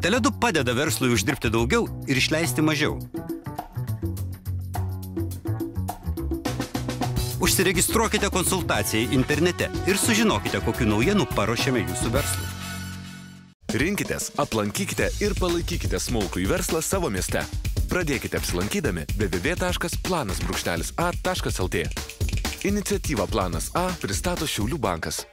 Teledu 0.00 0.32
padeda 0.32 0.72
verslui 0.72 1.12
uždirbti 1.12 1.52
daugiau 1.52 1.84
ir 2.08 2.16
išleisti 2.16 2.64
mažiau. 2.64 2.96
Užsiregistruokite 7.40 8.28
konsultacijai 8.32 9.08
internete 9.12 9.68
ir 9.88 9.96
sužinokite, 10.00 10.60
kokiu 10.64 10.86
naujienu 10.88 11.26
paruošėme 11.36 11.80
jūsų 11.84 12.10
verslui. 12.14 12.48
Rinkitės, 13.80 14.30
aplankykite 14.40 15.08
ir 15.20 15.34
palaikykite 15.38 15.98
smulkų 16.00 16.40
į 16.44 16.46
verslą 16.50 16.80
savo 16.82 17.10
mieste. 17.12 17.44
Pradėkite 17.92 18.36
apsilankydami 18.40 19.02
www.planas.a.lt. 19.20 21.76
Iniciatyva 22.70 23.26
Planas 23.28 23.70
A 23.76 23.92
pristato 24.00 24.46
Šiaulių 24.48 24.78
bankas. 24.80 25.26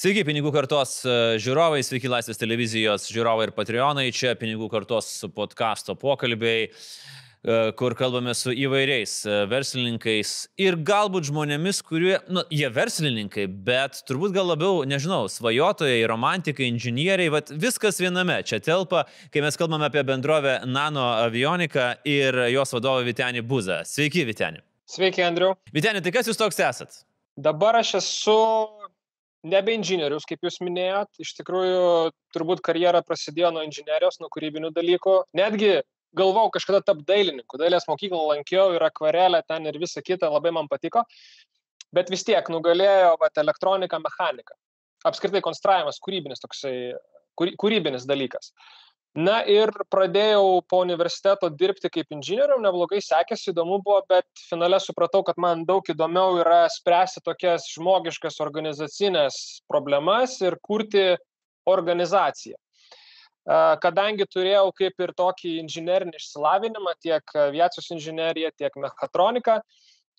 Sveiki, 0.00 0.22
pinigų 0.24 0.48
kartos 0.54 1.02
e, 1.04 1.14
žiūrovai, 1.44 1.82
sveiki 1.84 2.08
Laisvės 2.08 2.38
televizijos 2.40 3.02
žiūrovai 3.12 3.50
ir 3.50 3.50
patreonai. 3.52 4.06
Čia 4.16 4.30
pinigų 4.40 4.70
kartos 4.72 5.10
podkasto 5.36 5.92
pokalbiai, 6.00 6.70
e, 6.70 7.58
kur 7.76 7.92
kalbame 7.98 8.32
su 8.32 8.54
įvairiais 8.56 9.18
e, 9.28 9.34
verslininkais 9.50 10.32
ir 10.64 10.78
galbūt 10.88 11.28
žmonėmis, 11.28 11.82
kurie, 11.84 12.14
nu, 12.32 12.46
jie 12.48 12.72
verslininkai, 12.72 13.44
bet 13.68 14.00
turbūt 14.08 14.32
gal 14.38 14.48
labiau, 14.54 14.80
nežinau, 14.88 15.26
svajotojai, 15.28 16.00
romantikai, 16.08 16.70
inžinieriai, 16.72 17.28
bet 17.36 17.52
viskas 17.52 18.00
viename 18.00 18.40
čia 18.48 18.62
telpa, 18.64 19.04
kai 19.28 19.44
mes 19.44 19.60
kalbame 19.60 19.90
apie 19.90 20.06
bendrovę 20.14 20.62
Nano 20.64 21.10
Avioniką 21.26 21.90
ir 22.08 22.46
jos 22.56 22.72
vadovą 22.78 23.04
Vitenį 23.12 23.44
Buzą. 23.52 23.82
Sveiki, 23.84 24.24
Vitenį. 24.32 24.64
Sveiki, 24.96 25.28
Andriu. 25.28 25.58
Vitenį, 25.76 26.00
tai 26.08 26.16
kas 26.16 26.32
jūs 26.32 26.40
toks 26.40 26.64
esat? 26.72 27.02
Dabar 27.36 27.84
aš 27.84 27.98
esu 28.00 28.40
nebe 29.46 29.74
inžinierius, 29.76 30.26
kaip 30.28 30.44
jūs 30.44 30.60
minėjot, 30.64 31.10
iš 31.22 31.32
tikrųjų 31.38 32.10
turbūt 32.34 32.62
karjera 32.64 33.02
prasidėjo 33.06 33.52
nuo 33.54 33.64
inžinierijos, 33.66 34.20
nuo 34.20 34.28
kūrybinių 34.32 34.72
dalykų. 34.76 35.16
Netgi 35.38 35.80
galvau 36.16 36.48
kažkada 36.52 36.82
tapti 36.84 37.06
dailininku, 37.08 37.60
dailės 37.60 37.86
mokyklą 37.88 38.20
lankiau 38.32 38.74
ir 38.74 38.84
akvarelę 38.84 39.42
ten 39.46 39.68
ir 39.70 39.78
visa 39.80 40.02
kita 40.02 40.30
labai 40.30 40.52
man 40.56 40.68
patiko, 40.70 41.04
bet 41.94 42.10
vis 42.10 42.26
tiek 42.26 42.46
nugalėjo 42.52 43.16
vat, 43.20 43.38
elektronika, 43.38 44.00
mechanika. 44.02 44.58
Apskritai 45.06 45.40
konstravimas, 45.44 46.00
kūrybinis 46.02 46.42
toksai, 46.42 46.74
kūrybinis 47.40 48.04
dalykas. 48.08 48.52
Na 49.18 49.40
ir 49.42 49.72
pradėjau 49.90 50.60
po 50.70 50.84
universiteto 50.84 51.48
dirbti 51.50 51.88
kaip 51.90 52.12
inžinierium, 52.14 52.62
neblogai 52.62 53.00
sekėsi, 53.02 53.50
įdomu 53.50 53.80
buvo, 53.82 54.04
bet 54.06 54.26
finale 54.46 54.78
supratau, 54.78 55.24
kad 55.26 55.34
man 55.34 55.64
daug 55.66 55.82
įdomiau 55.90 56.38
yra 56.38 56.68
spręsti 56.70 57.24
tokias 57.26 57.66
žmogiškas 57.74 58.38
organizacinės 58.38 59.64
problemas 59.66 60.36
ir 60.44 60.54
kurti 60.62 61.16
organizaciją. 61.66 62.54
Kadangi 63.82 64.28
turėjau 64.30 64.70
kaip 64.78 65.02
ir 65.02 65.12
tokį 65.18 65.56
inžinerinį 65.64 66.14
išsilavinimą, 66.14 66.94
tiek 67.02 67.34
aviacijos 67.34 67.90
inžineriją, 67.96 68.52
tiek 68.54 68.78
mechatroniką, 68.78 69.58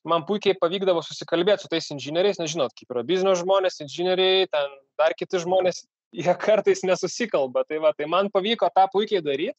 man 0.03 0.27
puikiai 0.27 0.57
pavykdavo 0.59 0.99
susikalbėti 1.05 1.63
su 1.63 1.71
tais 1.71 1.87
inžinieriais, 1.95 2.41
nežinot, 2.43 2.75
kaip 2.75 2.91
yra 2.91 3.07
biznio 3.07 3.37
žmonės, 3.39 3.79
inžinieriai, 3.85 4.49
ten 4.51 4.75
dar 4.99 5.15
kiti 5.15 5.39
žmonės, 5.39 5.85
jie 6.11 6.35
kartais 6.39 6.83
nesusikalba. 6.87 7.63
Tai, 7.67 7.79
va, 7.83 7.93
tai 7.97 8.07
man 8.09 8.29
pavyko 8.33 8.69
tą 8.75 8.87
puikiai 8.91 9.23
daryti. 9.25 9.57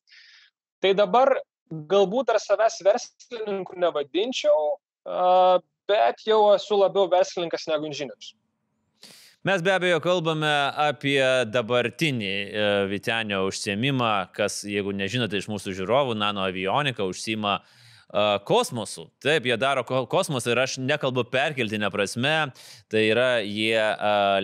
Tai 0.82 0.92
dabar 0.98 1.34
galbūt 1.70 2.32
dar 2.32 2.40
savęs 2.42 2.80
verslininku 2.84 3.78
nevadinčiau, 3.80 4.76
bet 5.88 6.24
jau 6.26 6.40
esu 6.56 6.78
labiau 6.80 7.08
verslininkas 7.10 7.68
negu 7.70 7.88
inžinierius. 7.88 8.34
Mes 9.42 9.62
be 9.62 9.72
abejo 9.74 9.98
kalbame 9.98 10.50
apie 10.78 11.18
dabartinį 11.50 12.28
e, 12.30 12.66
Vitenio 12.86 13.40
užsiemimą, 13.48 14.10
kas, 14.36 14.60
jeigu 14.62 14.92
nežinote 14.94 15.40
iš 15.40 15.48
mūsų 15.50 15.74
žiūrovų, 15.80 16.14
nano 16.14 16.44
avionika 16.46 17.02
užsima 17.10 17.56
uh, 17.56 17.72
kosmosu. 18.44 19.06
Taip, 19.24 19.46
jie 19.48 19.56
daro 19.56 19.84
kosmosą 19.84 20.52
ir 20.52 20.60
aš 20.64 20.76
nekalbu 20.82 21.24
perkeltinę 21.32 21.88
prasme, 21.92 22.52
tai 22.92 23.06
yra 23.08 23.28
jie 23.40 23.80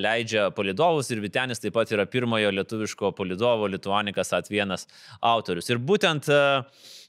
leidžia 0.00 0.48
palidovus 0.56 1.10
ir 1.12 1.20
Vitenis 1.24 1.60
taip 1.60 1.76
pat 1.76 1.92
yra 1.92 2.06
pirmojo 2.08 2.52
lietuviško 2.56 3.12
palidovo 3.18 3.68
Lituanikas 3.68 4.32
At1 4.32 4.86
autorius. 5.20 5.68
Ir 5.68 5.82
būtent 5.84 6.30
a, 6.32 6.64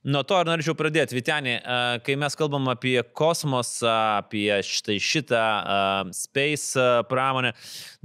nuo 0.07 0.21
to 0.23 0.37
ir 0.39 0.47
norėčiau 0.47 0.75
pradėti. 0.79 1.17
Vitenį, 1.17 1.55
kai 2.05 2.15
mes 2.19 2.37
kalbam 2.39 2.69
apie 2.71 2.97
kosmosą, 3.17 3.95
apie 4.21 4.61
štai 4.65 4.95
šitą 5.03 5.41
uh, 5.59 6.11
space 6.15 6.85
pramonę, 7.09 7.51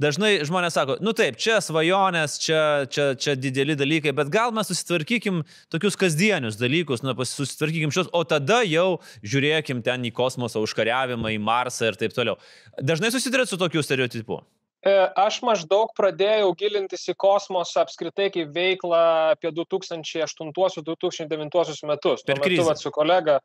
dažnai 0.01 0.33
žmonės 0.47 0.75
sako, 0.79 0.99
nu 1.05 1.15
taip, 1.17 1.39
čia 1.41 1.61
svajonės, 1.65 2.39
čia, 2.43 2.63
čia, 2.91 3.11
čia 3.21 3.37
dideli 3.39 3.77
dalykai, 3.79 4.15
bet 4.17 4.33
gal 4.35 4.55
mes 4.57 4.71
susitvarkykim 4.71 5.45
tokius 5.73 5.99
kasdienius 6.01 6.59
dalykus, 6.61 7.05
nu, 7.07 7.15
susitvarkykim 7.15 7.95
šios, 7.95 8.11
o 8.15 8.25
tada 8.29 8.63
jau 8.67 8.99
žiūrėkim 9.23 9.85
ten 9.87 10.09
į 10.09 10.15
kosmosą, 10.17 10.63
užkariavimą, 10.65 11.37
į 11.37 11.41
Marsą 11.45 11.93
ir 11.93 12.01
taip 12.01 12.17
toliau. 12.17 12.39
Dažnai 12.83 13.15
susidurėt 13.15 13.51
su 13.51 13.61
tokiu 13.61 13.85
stereotipu. 13.85 14.43
E, 14.85 14.93
aš 15.17 15.39
maždaug 15.41 15.95
pradėjau 15.97 16.51
gilintis 16.61 17.09
į 17.09 17.15
kosmosą 17.17 17.81
apskritai 17.87 18.27
kaip 18.35 18.51
veiklą 18.53 19.33
apie 19.33 19.49
2008-2009 19.57 21.89
metus. 21.89 22.21
Per 22.29 22.37
krizę. 22.45 22.69
Metu, 22.69 22.83
su 22.83 22.91
kolega. 22.93 23.41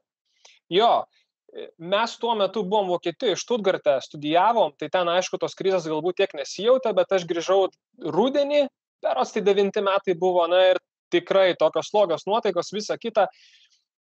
Jo, 0.67 1.07
e, 1.53 1.71
mes 1.79 2.17
tuo 2.19 2.35
metu 2.35 2.67
buvom 2.67 2.91
Vokietijoje, 2.91 3.39
Štutgarte, 3.39 4.03
studijavom, 4.03 4.75
tai 4.75 4.91
ten 4.91 5.07
aišku 5.15 5.39
tos 5.39 5.55
krizės 5.55 5.87
galbūt 5.87 6.19
tiek 6.19 6.35
nesijautė, 6.35 6.91
bet 6.97 7.07
aš 7.15 7.23
grįžau 7.29 7.71
rudenį, 8.03 8.67
peros 8.99 9.31
tai 9.31 9.39
devinti 9.47 9.79
metai 9.85 10.19
buvo, 10.19 10.43
na 10.51 10.59
ir 10.73 10.77
tikrai 11.13 11.55
tokios 11.55 11.87
slogios 11.87 12.27
nuotaikos, 12.27 12.73
visa 12.75 12.99
kita. 12.99 13.31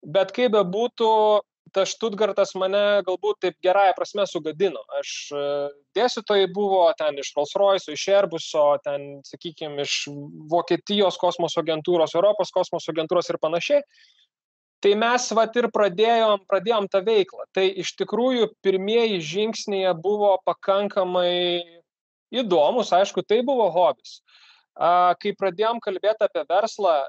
Bet 0.05 0.29
kaip 0.31 0.51
be 0.55 0.63
būtų, 0.63 1.41
tas 1.73 1.93
Štutgartas 1.95 2.53
mane 2.59 3.01
galbūt 3.07 3.39
taip 3.43 3.55
gerąją 3.63 3.93
prasme 3.97 4.25
sugadino. 4.29 4.81
Aš 4.99 5.13
e, 5.33 5.45
dėstytojai 5.97 6.49
buvo 6.53 6.83
ten 6.99 7.17
iš 7.21 7.31
Rolls 7.37 7.55
Royce, 7.57 7.95
iš 7.95 8.05
Airbuso, 8.13 8.65
ten, 8.85 9.07
sakykime, 9.25 9.85
iš 9.85 10.05
Vokietijos 10.51 11.17
kosmoso 11.21 11.63
agentūros, 11.63 12.15
Europos 12.17 12.53
kosmoso 12.55 12.93
agentūros 12.93 13.31
ir 13.31 13.39
panašiai. 13.41 13.81
Tai 14.85 14.91
mes 15.01 15.25
vat 15.33 15.55
ir 15.57 15.69
pradėjom, 15.73 16.43
pradėjom 16.49 16.87
tą 16.93 17.01
veiklą. 17.05 17.47
Tai 17.55 17.63
iš 17.83 17.95
tikrųjų 17.97 18.51
pirmieji 18.65 19.23
žingsniai 19.23 19.95
buvo 19.97 20.35
pakankamai 20.45 21.63
įdomus, 22.35 22.91
aišku, 22.93 23.23
tai 23.25 23.39
buvo 23.47 23.65
hobis. 23.73 24.19
Kai 24.75 25.31
pradėjom 25.39 25.79
kalbėti 25.81 26.27
apie 26.27 26.43
verslą, 26.49 27.05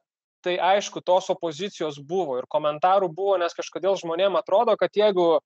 tai 0.47 0.57
aišku, 0.63 1.03
tos 1.03 1.27
opozicijos 1.35 1.99
buvo 1.99 2.39
ir 2.39 2.47
komentarų 2.53 3.11
buvo, 3.11 3.35
nes 3.43 3.55
kažkodėl 3.57 3.97
žmonėm 3.99 4.39
atrodo, 4.39 4.77
kad 4.79 4.95
jeigu 4.95 5.41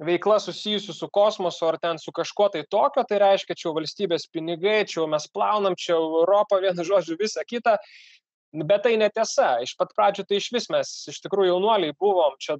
veikla 0.00 0.38
susijusi 0.42 0.94
su 0.96 1.08
kosmosu 1.12 1.68
ar 1.68 1.78
ten 1.78 2.00
su 2.02 2.10
kažkuo 2.16 2.48
tai 2.50 2.64
tokio, 2.70 3.04
tai 3.06 3.20
reiškia, 3.22 3.56
čia 3.62 3.74
valstybės 3.76 4.26
pinigai, 4.32 4.80
čia 4.90 5.06
mes 5.10 5.28
plaunam, 5.30 5.76
čia 5.78 5.94
Europą, 5.98 6.58
vienu 6.64 6.86
žodžiu, 6.90 7.18
visą 7.20 7.46
kitą. 7.46 7.76
Bet 8.66 8.82
tai 8.82 8.96
netiesa. 8.98 9.60
Iš 9.62 9.76
pat 9.78 9.94
pradžių 9.94 10.26
tai 10.26 10.40
iš 10.40 10.50
vis 10.50 10.66
mes 10.74 10.90
iš 11.12 11.20
tikrųjų 11.22 11.52
jaunuoliai 11.52 11.94
buvom 11.94 12.34
čia 12.42 12.58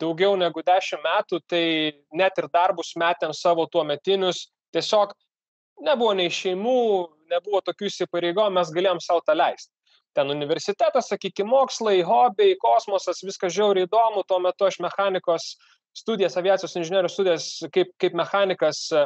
daugiau 0.00 0.32
negu 0.40 0.62
dešimt 0.64 1.04
metų, 1.04 1.42
tai 1.44 1.64
net 2.16 2.40
ir 2.40 2.48
darbus 2.52 2.94
metėm 2.96 3.36
savo 3.36 3.68
tuo 3.68 3.84
metinius. 3.84 4.46
Tiesiog 4.72 5.12
nebuvo 5.84 6.16
nei 6.16 6.32
šeimų, 6.32 6.80
nebuvo 7.28 7.60
tokių 7.68 7.90
įsipareigojimų, 7.90 8.56
mes 8.56 8.72
galėjom 8.72 9.04
savo 9.04 9.20
tą 9.26 9.36
leisti 9.36 9.75
ten 10.16 10.32
universitetas, 10.32 11.10
sakykime, 11.12 11.50
mokslai, 11.52 12.00
hobiai, 12.06 12.56
kosmosas, 12.60 13.22
viskas 13.26 13.54
žiauriai 13.56 13.86
įdomu. 13.88 14.24
Tuo 14.28 14.40
metu 14.42 14.68
aš 14.68 14.80
mechanikos 14.84 15.54
studijas, 15.96 16.36
aviacijos 16.40 16.76
inžinierių 16.80 17.12
studijas 17.12 17.48
kaip, 17.74 17.92
kaip 18.00 18.16
mechanikas 18.18 18.82
e, 18.92 19.04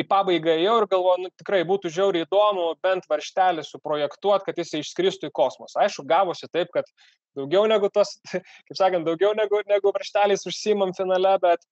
į 0.00 0.06
pabaigą 0.10 0.54
ėjau 0.58 0.76
ir 0.80 0.88
galvoju, 0.92 1.24
nu, 1.24 1.32
tikrai 1.40 1.62
būtų 1.68 1.92
žiauriai 1.96 2.26
įdomu 2.26 2.70
bent 2.84 3.08
varštelį 3.10 3.64
suprojektuoti, 3.66 4.48
kad 4.48 4.60
jis 4.60 4.74
išskristų 4.80 5.30
į 5.30 5.36
kosmosą. 5.36 5.84
Aišku, 5.84 6.06
gavosi 6.08 6.48
taip, 6.52 6.72
kad 6.74 6.88
daugiau 7.38 7.68
negu 7.70 7.90
tos, 7.94 8.16
kaip 8.68 8.78
sakant, 8.78 9.08
daugiau 9.08 9.34
negu, 9.38 9.62
negu 9.70 9.94
varšteliais 9.94 10.46
užsimam 10.50 10.94
finale, 10.96 11.36
bet 11.44 11.64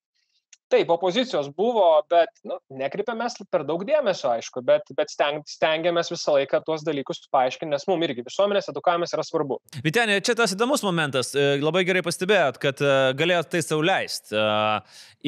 taip 0.72 0.90
opozicijos 0.92 1.50
buvo 1.56 1.86
bet 2.10 2.32
nu 2.48 2.58
nekreipėm 2.80 3.20
mes 3.22 3.36
per 3.52 3.64
daug 3.68 3.84
dėmesio 3.86 4.32
aišku 4.36 4.62
bet 4.66 4.88
bet 4.96 5.12
steng 5.12 5.44
stengiamės 5.48 6.12
visą 6.12 6.36
laiką 6.38 6.62
tuos 6.66 6.84
dalykus 6.86 7.22
paaiškint 7.32 7.72
nes 7.72 7.84
mum 7.90 8.02
irgi 8.06 8.24
visuomenės 8.26 8.70
edukavimas 8.72 9.12
yra 9.16 9.24
svarbu. 9.26 9.58
Vyteni 9.84 10.20
čia 10.24 10.36
tas 10.38 10.54
įdomus 10.56 10.84
momentas. 10.86 11.32
E, 11.36 11.58
labai 11.62 11.84
gerai 11.88 12.04
pastebėjot 12.06 12.60
kad 12.62 12.80
e, 12.82 12.94
galėjot 13.18 13.52
tai 13.52 13.62
sau 13.64 13.82
leist. 13.84 14.32
E, 14.32 14.46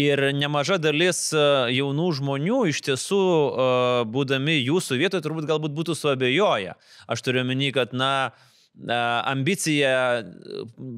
ir 0.07 0.25
nemaža 0.37 0.81
dalis 0.83 1.27
jaunų 1.35 2.09
žmonių 2.19 2.65
iš 2.73 2.81
tiesų 2.89 3.21
būdami 4.11 4.57
jūsų 4.59 4.99
vietoje 4.99 5.25
turbūt 5.25 5.47
galbūt 5.51 5.77
būtų 5.77 5.97
suabejoję. 5.99 6.75
Aš 7.11 7.23
turiu 7.27 7.45
omeny 7.45 7.71
kad 7.75 7.95
na 7.95 8.33
ambicija 8.75 10.25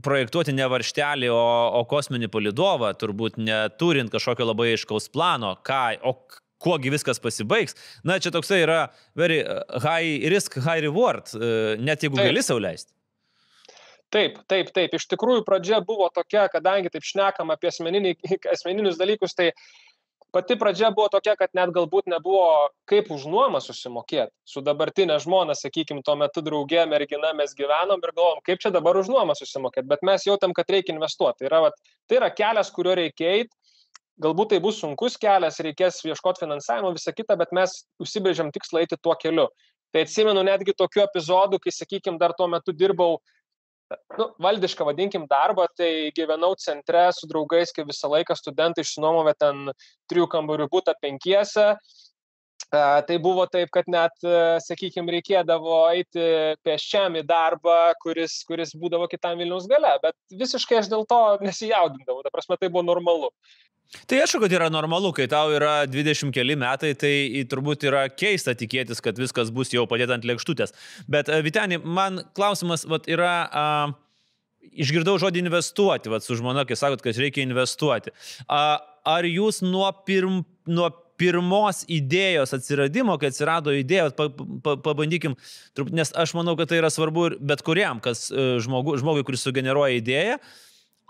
projektuoti 0.02 0.54
ne 0.56 0.66
varštelį, 0.72 1.28
o, 1.32 1.44
o 1.80 1.84
kosminį 1.88 2.30
palidovą, 2.32 2.94
turbūt 2.98 3.36
neturint 3.36 4.12
kažkokio 4.12 4.48
labai 4.48 4.72
aiškaus 4.74 5.10
plano, 5.12 5.54
ką, 5.66 5.82
o 6.08 6.16
kuogi 6.62 6.90
viskas 6.92 7.20
pasibaigs. 7.20 7.76
Na, 8.06 8.18
čia 8.22 8.32
toksai 8.34 8.62
yra 8.64 8.80
very 9.18 9.42
high 9.82 10.24
risk, 10.32 10.56
high 10.64 10.80
reward, 10.86 11.28
net 11.78 12.06
jeigu 12.06 12.16
Taip. 12.16 12.30
gali 12.30 12.44
sauliaisti. 12.44 12.92
Taip, 14.14 14.38
taip, 14.48 14.70
taip. 14.70 14.92
Iš 14.94 15.08
tikrųjų, 15.10 15.42
pradžia 15.44 15.80
buvo 15.84 16.06
tokia, 16.14 16.46
kadangi 16.48 16.92
taip 16.94 17.04
šnekam 17.04 17.50
apie 17.52 17.72
asmeninius 17.72 19.00
dalykus, 19.00 19.34
tai 19.34 19.50
pati 20.36 20.56
pradžia 20.60 20.90
buvo 20.92 21.08
tokia, 21.08 21.32
kad 21.40 21.54
net 21.56 21.70
galbūt 21.72 22.10
nebuvo 22.12 22.68
kaip 22.90 23.08
už 23.14 23.24
nuomą 23.32 23.62
susimokėti. 23.64 24.28
Su 24.44 24.60
dabartinė 24.64 25.16
žmona, 25.24 25.54
sakykime, 25.56 26.02
tuo 26.04 26.12
metu 26.20 26.42
draugė, 26.44 26.82
mergina 26.90 27.30
mes 27.38 27.54
gyvenom 27.56 28.02
ir 28.04 28.12
galvom, 28.12 28.42
kaip 28.44 28.60
čia 28.60 28.72
dabar 28.74 28.98
už 29.00 29.08
nuomą 29.08 29.36
susimokėti, 29.38 29.88
bet 29.88 30.04
mes 30.04 30.26
jautėm, 30.28 30.52
kad 30.56 30.68
reikia 30.74 30.92
investuoti. 30.92 31.40
Tai 31.40 31.48
yra, 31.48 31.62
vat, 31.68 31.80
tai 32.04 32.18
yra 32.20 32.28
kelias, 32.36 32.72
kuriuo 32.74 32.98
reikia 33.00 33.32
eiti. 33.38 33.80
Galbūt 34.20 34.52
tai 34.52 34.60
bus 34.64 34.80
sunkus 34.80 35.16
kelias, 35.20 35.60
reikės 35.64 36.02
ieškoti 36.04 36.44
finansavimo, 36.44 36.92
visą 36.96 37.16
kitą, 37.16 37.36
bet 37.40 37.56
mes 37.56 37.72
užsibrėžiam 38.00 38.52
tikslą 38.52 38.84
eiti 38.84 39.00
tuo 39.00 39.16
keliu. 39.20 39.48
Tai 39.92 40.04
atsimenu 40.04 40.44
netgi 40.44 40.76
tokių 40.76 41.06
epizodų, 41.06 41.62
kai, 41.64 41.72
sakykime, 41.72 42.20
dar 42.20 42.36
tuo 42.36 42.48
metu 42.52 42.76
dirbau 42.76 43.22
nu, 44.18 44.26
valdišką, 44.42 44.86
vadinkim, 44.88 45.26
darbą, 45.30 45.66
tai 45.76 46.10
gyvenau 46.16 46.54
centre 46.60 47.06
su 47.14 47.28
draugais, 47.30 47.72
kai 47.74 47.86
visą 47.88 48.10
laiką 48.12 48.36
studentai 48.38 48.84
išsinuomavę 48.86 49.34
ten 49.38 49.70
trijų 50.10 50.28
kambarių 50.32 50.68
būtą 50.72 50.96
penkiese. 51.02 51.74
Tai 52.74 53.16
buvo 53.22 53.44
taip, 53.46 53.70
kad 53.74 53.86
net, 53.90 54.16
sakykime, 54.64 55.12
reikėdavo 55.14 55.84
eiti 55.94 56.24
pėsčiam 56.66 57.14
į 57.14 57.22
darbą, 57.28 57.92
kuris, 58.02 58.40
kuris 58.48 58.74
būdavo 58.74 59.06
kitam 59.10 59.38
Vilnius 59.38 59.68
gale, 59.70 59.92
bet 60.02 60.16
visiškai 60.34 60.80
aš 60.80 60.90
dėl 60.90 61.06
to 61.06 61.20
nesijaudindavau, 61.46 62.24
ta 62.26 62.34
prasme 62.34 62.58
tai 62.58 62.72
buvo 62.72 62.82
normalu. 62.88 63.30
Tai 64.10 64.18
aišku, 64.18 64.40
kad 64.42 64.50
yra 64.50 64.66
normalu, 64.72 65.12
kai 65.14 65.28
tau 65.30 65.52
yra 65.54 65.84
20 65.86 66.34
keli 66.34 66.56
metai, 66.58 66.90
tai 66.98 67.12
turbūt 67.46 67.86
yra 67.86 68.06
keista 68.10 68.56
tikėtis, 68.58 68.98
kad 69.02 69.18
viskas 69.18 69.52
bus 69.54 69.70
jau 69.74 69.86
padėta 69.86 70.16
ant 70.16 70.26
lėkštutės. 70.26 70.74
Bet 71.10 71.30
e, 71.30 71.38
Vitenį, 71.46 71.78
man 71.86 72.24
klausimas 72.34 72.82
vat, 72.90 73.06
yra, 73.10 73.34
a, 73.46 74.66
išgirdau 74.74 75.16
žodį 75.22 75.44
investuoti, 75.44 76.10
vat, 76.10 76.26
su 76.26 76.34
žmona, 76.38 76.66
kai 76.66 76.78
sakot, 76.78 77.04
kad 77.04 77.22
reikia 77.22 77.46
investuoti. 77.46 78.10
A, 78.50 78.80
ar 79.06 79.30
jūs 79.30 79.62
nuo, 79.62 79.86
pirm, 80.08 80.42
nuo 80.66 80.90
pirmos 81.20 81.82
idėjos 81.90 82.54
atsiradimo, 82.56 83.16
kai 83.20 83.30
atsirado 83.32 83.74
idėja, 83.74 84.10
pa, 84.16 84.28
pa, 84.64 84.76
pabandykim, 84.84 85.36
nes 85.96 86.12
aš 86.16 86.34
manau, 86.36 86.56
kad 86.58 86.70
tai 86.70 86.80
yra 86.82 86.92
svarbu 86.92 87.26
ir 87.30 87.36
bet 87.52 87.64
kuriam, 87.66 88.00
kas 88.04 88.28
e, 88.30 88.56
žmogu, 88.64 88.96
žmogui, 89.00 89.24
kuris 89.26 89.44
sugeneruoja 89.46 90.00
idėją, 90.00 90.38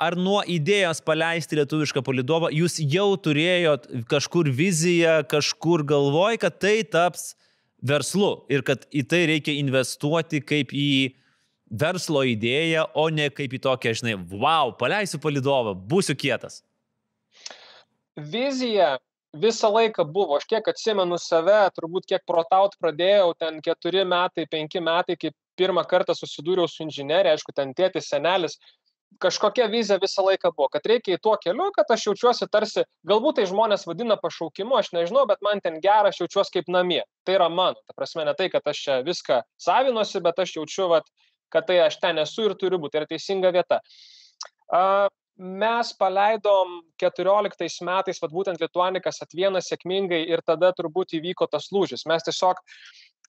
ar 0.03 0.17
nuo 0.21 0.43
idėjos 0.47 1.01
paleisti 1.05 1.59
lietuvišką 1.59 2.03
palidovą 2.05 2.51
jūs 2.55 2.79
jau 2.85 3.09
turėjot 3.21 3.89
kažkur 4.11 4.51
viziją, 4.53 5.23
kažkur 5.31 5.87
galvoj, 5.89 6.41
kad 6.43 6.59
tai 6.61 6.81
taps 6.85 7.35
verslu 7.87 8.47
ir 8.53 8.65
kad 8.67 8.85
į 8.93 9.07
tai 9.09 9.25
reikia 9.31 9.57
investuoti 9.61 10.43
kaip 10.45 10.73
į 10.77 11.17
verslo 11.67 12.23
idėją, 12.27 12.87
o 12.95 13.09
ne 13.11 13.27
kaip 13.35 13.57
į 13.57 13.63
tokią, 13.65 13.95
žinai, 13.99 14.15
wow, 14.31 14.71
paleisiu 14.79 15.19
palidovą, 15.23 15.75
būsiu 15.75 16.15
kietas. 16.19 16.61
Vizija 18.17 18.97
visą 19.43 19.71
laiką 19.73 20.07
buvo, 20.13 20.39
aš 20.41 20.47
kiek 20.51 20.69
atsimenu 20.73 21.19
save, 21.21 21.59
turbūt 21.77 22.09
kiek 22.11 22.25
protaut 22.29 22.77
pradėjau, 22.81 23.35
ten 23.39 23.61
keturi 23.65 24.05
metai, 24.09 24.47
penki 24.51 24.83
metai, 24.83 25.17
kai 25.21 25.33
pirmą 25.57 25.85
kartą 25.89 26.17
susidūriau 26.17 26.69
su 26.69 26.85
inžinierija, 26.85 27.37
aišku, 27.37 27.55
ten 27.57 27.73
tėtis, 27.77 28.11
senelis, 28.13 28.59
kažkokia 29.23 29.67
vizija 29.73 29.99
visą 30.03 30.25
laiką 30.27 30.51
buvo, 30.57 30.69
kad 30.73 30.87
reikia 30.89 31.17
į 31.17 31.21
tuo 31.23 31.37
keliu, 31.41 31.69
kad 31.75 31.91
aš 31.93 32.09
jaučiuosi 32.09 32.49
tarsi, 32.53 32.85
galbūt 33.09 33.39
tai 33.41 33.47
žmonės 33.49 33.87
vadina 33.89 34.17
pašaukimu, 34.21 34.77
aš 34.79 34.93
nežinau, 34.97 35.27
bet 35.31 35.43
man 35.47 35.63
ten 35.65 35.79
gera, 35.85 36.11
aš 36.11 36.21
jaučiuosi 36.25 36.59
kaip 36.59 36.73
namie. 36.73 37.03
Tai 37.27 37.39
yra 37.39 37.49
mano. 37.53 37.81
Ta 37.87 37.97
prasme, 37.97 38.27
ne 38.29 38.35
tai, 38.39 38.51
kad 38.53 38.67
aš 38.67 38.83
čia 38.85 38.99
viską 39.07 39.41
savinosi, 39.63 40.23
bet 40.25 40.43
aš 40.45 40.57
jaučiu, 40.59 40.89
vat, 40.93 41.09
kad 41.53 41.69
tai 41.69 41.81
aš 41.87 42.01
ten 42.03 42.21
esu 42.23 42.51
ir 42.51 42.57
turiu 42.61 42.81
būti. 42.83 42.97
Tai 42.97 43.05
yra 43.05 43.13
teisinga 43.15 43.55
vieta. 43.57 43.81
Uh, 44.67 45.07
mes 45.37 45.93
paleidom 45.99 46.81
14 47.01 47.85
metais, 47.85 48.21
vad 48.23 48.33
būtent 48.33 48.61
Lietuanikas 48.61 49.21
atvieną 49.25 49.61
sėkmingai 49.61 50.23
ir 50.31 50.43
tada 50.47 50.73
turbūt 50.73 51.17
įvyko 51.19 51.49
tas 51.53 51.69
lūžis. 51.73 52.07
Mes 52.09 52.25
tiesiog 52.25 52.63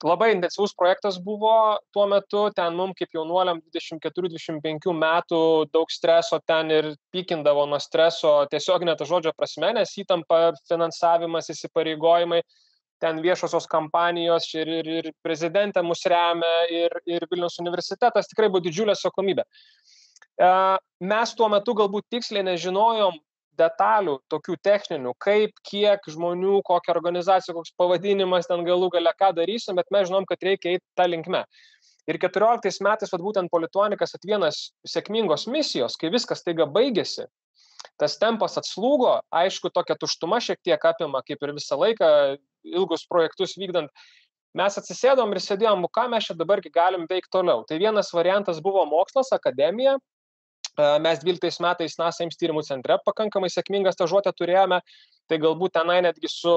labai 0.06 0.32
intensyvus 0.32 0.76
projektas 0.78 1.18
buvo 1.24 1.80
tuo 1.94 2.06
metu, 2.08 2.46
ten 2.56 2.76
mum 2.78 2.94
kaip 2.96 3.12
jaunuoliam 3.18 3.60
24-25 3.76 4.94
metų 4.94 5.42
daug 5.74 5.92
streso 5.92 6.40
ten 6.46 6.72
ir 6.72 6.94
pykindavo 7.12 7.66
nuo 7.68 7.80
streso 7.82 8.46
tiesiog 8.52 8.86
net 8.88 9.04
žodžio 9.04 9.34
prasme, 9.36 9.74
nes 9.76 9.98
įtampa, 9.98 10.54
finansavimas, 10.70 11.50
įsipareigojimai, 11.52 12.42
ten 13.02 13.20
viešosios 13.22 13.68
kampanijos 13.70 14.48
ir, 14.56 14.70
ir, 14.80 14.94
ir 15.02 15.12
prezidentė 15.26 15.84
mus 15.84 16.06
remia 16.08 16.56
ir, 16.72 16.94
ir 17.06 17.28
Vilnius 17.30 17.60
universitetas 17.62 18.30
tikrai 18.32 18.50
buvo 18.50 18.64
didžiulė 18.66 18.96
atsakomybė. 18.96 19.44
E, 19.44 19.97
mes 20.38 21.34
tuo 21.38 21.50
metu 21.50 21.74
galbūt 21.78 22.06
tiksliai 22.14 22.46
nežinojom, 22.46 23.18
detalių, 23.58 24.20
tokių 24.30 24.58
techninių, 24.62 25.14
kaip, 25.22 25.56
kiek 25.66 26.04
žmonių, 26.14 26.62
kokia 26.68 26.94
organizacija, 26.94 27.56
koks 27.58 27.74
pavadinimas 27.78 28.50
ten 28.50 28.62
galų 28.68 28.92
gale 28.94 29.14
ką 29.18 29.32
darysim, 29.38 29.78
bet 29.80 29.90
mes 29.94 30.08
žinom, 30.10 30.28
kad 30.30 30.44
reikia 30.46 30.76
eiti 30.76 30.86
tą 30.98 31.08
linkmę. 31.10 31.44
Ir 32.08 32.20
14 32.24 32.84
metais, 32.86 33.12
vad 33.12 33.24
būtent 33.24 33.52
polituanikas 33.52 34.16
atvienas 34.16 34.70
sėkmingos 34.88 35.48
misijos, 35.52 35.98
kai 36.00 36.12
viskas 36.14 36.46
taiga 36.46 36.68
baigėsi, 36.70 37.26
tas 38.00 38.16
tempas 38.22 38.56
atslūgo, 38.62 39.18
aišku, 39.34 39.74
tokia 39.74 39.98
tuštuma 40.00 40.40
šiek 40.44 40.62
tiek 40.64 40.86
apima, 40.88 41.24
kaip 41.26 41.44
ir 41.44 41.56
visą 41.58 41.80
laiką 41.82 42.10
ilgus 42.78 43.04
projektus 43.10 43.58
vykdant, 43.60 43.92
mes 44.58 44.80
atsisėdom 44.80 45.34
ir 45.34 45.42
sėdėjom, 45.44 45.84
ką 45.92 46.08
mes 46.14 46.30
čia 46.30 46.38
dabar 46.38 46.62
galim 46.62 47.06
veikti 47.10 47.34
toliau. 47.34 47.66
Tai 47.68 47.78
vienas 47.82 48.14
variantas 48.16 48.62
buvo 48.64 48.86
mokslas, 48.88 49.34
akademija, 49.36 49.98
Mes 50.78 51.20
12 51.24 51.64
metais 51.66 51.98
NASA 51.98 52.26
Ims 52.26 52.38
tyrimų 52.38 52.62
centre 52.68 53.00
pakankamai 53.06 53.50
sėkmingą 53.50 53.94
stažuotę 53.96 54.34
turėjome, 54.38 54.78
tai 55.30 55.40
galbūt 55.42 55.74
tenai 55.80 56.04
netgi 56.06 56.30
su 56.30 56.54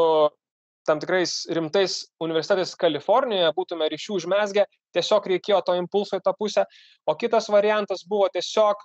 tam 0.89 1.01
tikrais 1.01 1.47
rimtais 1.57 1.97
universitetais 2.25 2.75
Kalifornijoje 2.81 3.53
būtume 3.57 3.89
ryšių 3.93 4.17
užmesgę, 4.19 4.67
tiesiog 4.97 5.29
reikėjo 5.33 5.61
to 5.65 5.77
impulso 5.79 6.21
į 6.21 6.25
tą 6.25 6.35
pusę, 6.37 6.67
o 7.07 7.15
kitas 7.17 7.49
variantas 7.53 8.05
buvo 8.09 8.29
tiesiog 8.33 8.81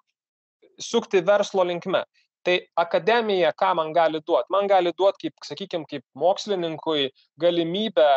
sukti 0.79 1.23
verslo 1.25 1.65
linkme. 1.67 2.03
Tai 2.45 2.59
akademija, 2.77 3.51
ką 3.57 3.71
man 3.79 3.91
gali 3.95 4.21
duoti? 4.21 4.51
Man 4.53 4.67
gali 4.69 4.91
duoti, 4.93 5.25
kaip, 5.25 5.47
sakykime, 5.47 5.87
kaip 5.89 6.03
mokslininkui 6.13 7.09
galimybę 7.41 8.09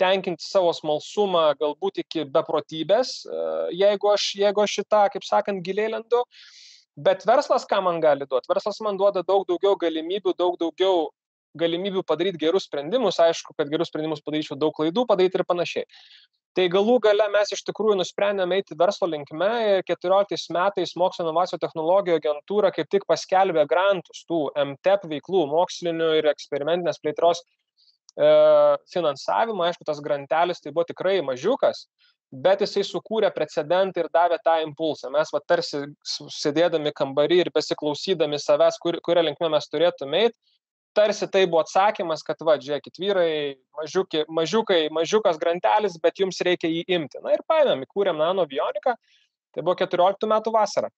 tenkinti 0.00 0.44
savo 0.44 0.72
smalsumą 0.76 1.50
galbūt 1.60 2.02
iki 2.04 2.24
beprotybės, 2.34 3.20
e, 3.26 3.44
jeigu 3.82 4.10
aš, 4.14 4.32
jeigu 4.40 4.64
aš 4.64 4.80
šitą, 4.80 5.04
kaip 5.14 5.26
sakant, 5.26 5.62
giliai 5.66 5.92
lendu. 5.94 6.24
Bet 7.00 7.24
verslas 7.28 7.64
ką 7.68 7.78
man 7.86 8.00
gali 8.02 8.26
duoti? 8.28 8.50
Verslas 8.50 8.80
man 8.84 8.98
duoda 9.00 9.22
daug 9.26 9.46
daugiau 9.48 9.76
galimybių, 9.78 10.34
daug 10.36 10.58
daugiau 10.60 11.08
galimybių 11.58 12.02
padaryti 12.06 12.40
gerus 12.40 12.66
sprendimus. 12.68 13.18
Aišku, 13.22 13.54
kad 13.58 13.70
gerus 13.70 13.90
sprendimus 13.90 14.22
padaryčiau 14.24 14.58
daug 14.58 14.74
klaidų 14.76 15.06
padaryti 15.08 15.40
ir 15.40 15.46
panašiai. 15.46 15.86
Tai 16.58 16.64
galų 16.66 16.96
gale 17.04 17.28
mes 17.30 17.52
iš 17.54 17.62
tikrųjų 17.68 17.94
nusprendėme 18.00 18.56
eiti 18.58 18.74
verslo 18.78 19.06
linkme 19.06 19.50
ir 19.68 19.84
14 19.86 20.50
metais 20.54 20.96
Mokslo 20.98 21.28
inovacijų 21.28 21.60
technologijų 21.62 22.16
agentūra 22.18 22.72
kaip 22.74 22.90
tik 22.90 23.06
paskelbė 23.10 23.68
grantus 23.70 24.24
tų 24.26 24.48
MTEP 24.58 25.06
veiklų, 25.12 25.44
mokslinių 25.52 26.10
ir 26.18 26.30
eksperimentinės 26.32 26.98
plėtros 27.04 27.44
finansavimą, 28.92 29.70
aišku, 29.70 29.86
tas 29.88 30.00
grantelis 30.04 30.60
tai 30.60 30.72
buvo 30.74 30.84
tikrai 30.88 31.18
mažiukas, 31.24 31.86
bet 32.30 32.62
jisai 32.62 32.84
sukūrė 32.86 33.30
precedentą 33.34 34.04
ir 34.04 34.10
davė 34.14 34.38
tą 34.44 34.60
impulsą. 34.64 35.10
Mes 35.14 35.32
va 35.34 35.40
tarsi 35.48 35.82
sėdėdami 36.04 36.92
kambarį 36.96 37.40
ir 37.44 37.52
besiklausydami 37.54 38.38
savęs, 38.38 38.78
kur, 38.82 39.00
kurią 39.02 39.24
linkmę 39.26 39.50
mes 39.56 39.68
turėtume 39.72 40.26
eiti, 40.26 40.38
tarsi 40.94 41.26
tai 41.30 41.44
buvo 41.46 41.62
atsakymas, 41.64 42.22
kad 42.26 42.40
va, 42.46 42.56
žiūrėkit, 42.60 42.98
vyrai, 43.02 43.32
mažiukai, 43.78 44.24
mažiukai, 44.28 44.80
mažiukas 44.94 45.38
grantelis, 45.42 45.98
bet 46.02 46.22
jums 46.22 46.40
reikia 46.46 46.70
jį 46.70 46.84
imti. 46.98 47.22
Na 47.24 47.34
ir 47.36 47.44
paėmėm, 47.48 47.84
įkūrėm 47.86 48.18
nano 48.20 48.46
bioniką, 48.50 48.96
tai 49.54 49.64
buvo 49.64 49.78
14 49.78 50.30
metų 50.30 50.54
vasara. 50.54 50.90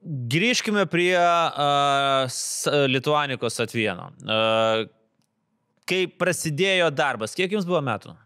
Grįžkime 0.00 0.86
prie 0.88 1.12
uh, 1.12 2.38
Lituanikos 2.88 3.60
atvieno. 3.60 4.08
Uh, 4.24 4.86
kai 5.90 6.04
prasidėjo 6.20 6.90
darbas, 6.94 7.36
kiek 7.36 7.52
jums 7.56 7.68
buvo 7.68 7.82
metų? 7.84 8.16